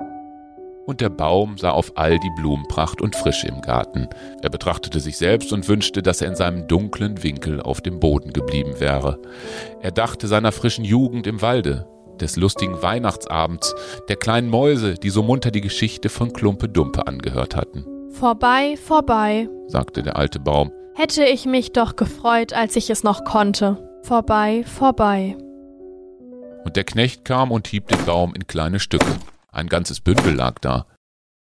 Und 0.91 1.01
der 1.01 1.09
Baum 1.09 1.57
sah 1.57 1.71
auf 1.71 1.93
all 1.95 2.19
die 2.19 2.33
Blumenpracht 2.37 3.01
und 3.01 3.15
Frische 3.15 3.47
im 3.47 3.61
Garten. 3.61 4.09
Er 4.43 4.51
betrachtete 4.51 4.99
sich 4.99 5.19
selbst 5.19 5.53
und 5.53 5.69
wünschte, 5.69 6.03
dass 6.03 6.21
er 6.21 6.27
in 6.27 6.35
seinem 6.35 6.67
dunklen 6.67 7.23
Winkel 7.23 7.63
auf 7.63 7.81
dem 7.81 8.01
Boden 8.01 8.33
geblieben 8.33 8.81
wäre. 8.81 9.21
Er 9.83 9.93
dachte 9.93 10.27
seiner 10.27 10.51
frischen 10.51 10.85
Jugend 10.85 11.29
im 11.29 11.43
Walde, 11.43 11.87
des 12.21 12.35
lustigen 12.35 12.83
Weihnachtsabends, 12.83 13.73
der 14.09 14.17
kleinen 14.17 14.51
Mäuse, 14.51 14.95
die 14.95 15.11
so 15.11 15.23
munter 15.23 15.53
die 15.53 15.61
Geschichte 15.61 16.09
von 16.09 16.33
Klumpe 16.33 16.69
Dumpe 16.69 17.07
angehört 17.07 17.55
hatten, 17.55 17.87
Vorbei, 18.11 18.75
vorbei. 18.77 19.49
sagte 19.69 20.03
der 20.03 20.17
alte 20.17 20.41
Baum. 20.41 20.73
Hätte 20.97 21.23
ich 21.23 21.47
mich 21.47 21.71
doch 21.71 21.95
gefreut, 21.95 22.53
als 22.53 22.75
ich 22.75 22.91
es 22.91 23.05
noch 23.05 23.23
konnte. 23.25 23.77
Vorbei, 24.03 24.65
vorbei. 24.67 25.37
Und 26.65 26.75
der 26.75 26.83
Knecht 26.83 27.25
kam 27.25 27.53
und 27.53 27.69
hieb 27.69 27.87
den 27.87 28.05
Baum 28.05 28.35
in 28.35 28.49
kleine 28.49 28.81
Stücke. 28.81 29.07
Ein 29.53 29.69
ganzes 29.69 30.01
Bündel 30.01 30.35
lag 30.35 30.59
da. 30.61 30.87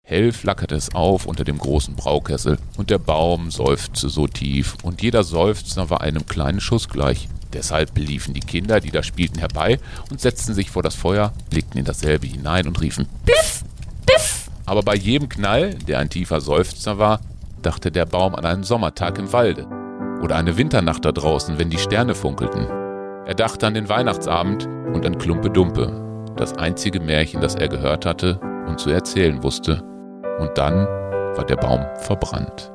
Hell 0.03 0.31
flackerte 0.31 0.75
es 0.75 0.95
auf 0.95 1.25
unter 1.25 1.43
dem 1.43 1.57
großen 1.57 1.95
Braukessel, 1.95 2.57
und 2.77 2.89
der 2.89 2.97
Baum 2.97 3.51
seufzte 3.51 4.07
so 4.07 4.25
tief, 4.27 4.75
und 4.83 5.01
jeder 5.01 5.23
Seufzer 5.23 5.89
war 5.89 5.99
einem 5.99 6.25
kleinen 6.25 6.61
Schuss 6.61 6.87
gleich. 6.87 7.27
Deshalb 7.51 7.97
liefen 7.97 8.33
die 8.33 8.39
Kinder, 8.39 8.79
die 8.79 8.91
da 8.91 9.03
spielten, 9.03 9.39
herbei 9.39 9.79
und 10.09 10.21
setzten 10.21 10.53
sich 10.53 10.71
vor 10.71 10.83
das 10.83 10.95
Feuer, 10.95 11.33
blickten 11.49 11.79
in 11.79 11.85
dasselbe 11.85 12.27
hinein 12.27 12.67
und 12.67 12.79
riefen 12.79 13.07
Piff, 13.25 13.63
Piff. 14.05 14.49
Aber 14.65 14.81
bei 14.81 14.95
jedem 14.95 15.27
Knall, 15.27 15.73
der 15.75 15.99
ein 15.99 16.09
tiefer 16.09 16.39
Seufzer 16.39 16.97
war, 16.97 17.19
dachte 17.61 17.91
der 17.91 18.05
Baum 18.05 18.35
an 18.35 18.45
einen 18.45 18.63
Sommertag 18.63 19.17
im 19.17 19.33
Walde 19.33 19.65
oder 20.21 20.35
eine 20.35 20.57
Winternacht 20.57 21.03
da 21.03 21.11
draußen, 21.11 21.59
wenn 21.59 21.69
die 21.69 21.77
Sterne 21.77 22.15
funkelten. 22.15 22.67
Er 23.25 23.35
dachte 23.35 23.67
an 23.67 23.73
den 23.73 23.89
Weihnachtsabend 23.89 24.65
und 24.65 25.05
an 25.05 25.17
Klumpe 25.17 25.49
Dumpe, 25.49 26.06
das 26.37 26.57
einzige 26.57 26.99
Märchen, 26.99 27.41
das 27.41 27.55
er 27.55 27.67
gehört 27.67 28.05
hatte 28.05 28.39
und 28.67 28.79
zu 28.79 28.89
erzählen 28.89 29.43
wusste. 29.43 29.81
Und 30.39 30.57
dann 30.57 30.85
war 31.35 31.45
der 31.45 31.55
Baum 31.57 31.85
verbrannt. 31.99 32.71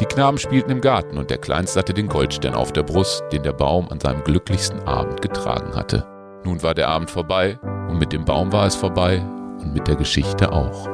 Die 0.00 0.06
Knaben 0.06 0.38
spielten 0.38 0.70
im 0.70 0.80
Garten 0.80 1.18
und 1.18 1.30
der 1.30 1.38
Kleinste 1.38 1.78
hatte 1.78 1.94
den 1.94 2.08
Goldstern 2.08 2.54
auf 2.54 2.72
der 2.72 2.82
Brust, 2.82 3.22
den 3.30 3.42
der 3.42 3.52
Baum 3.52 3.88
an 3.90 4.00
seinem 4.00 4.24
glücklichsten 4.24 4.80
Abend 4.80 5.22
getragen 5.22 5.74
hatte. 5.76 6.04
Nun 6.44 6.62
war 6.62 6.74
der 6.74 6.88
Abend 6.88 7.10
vorbei 7.10 7.58
und 7.88 7.98
mit 7.98 8.12
dem 8.12 8.24
Baum 8.24 8.52
war 8.52 8.66
es 8.66 8.74
vorbei 8.74 9.22
und 9.60 9.72
mit 9.72 9.86
der 9.86 9.96
Geschichte 9.96 10.50
auch. 10.50 10.88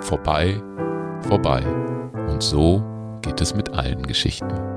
Vorbei, 0.00 0.62
vorbei. 1.20 1.62
Und 2.28 2.42
so 2.42 2.82
geht 3.22 3.40
es 3.40 3.54
mit 3.54 3.72
allen 3.72 4.02
Geschichten. 4.02 4.69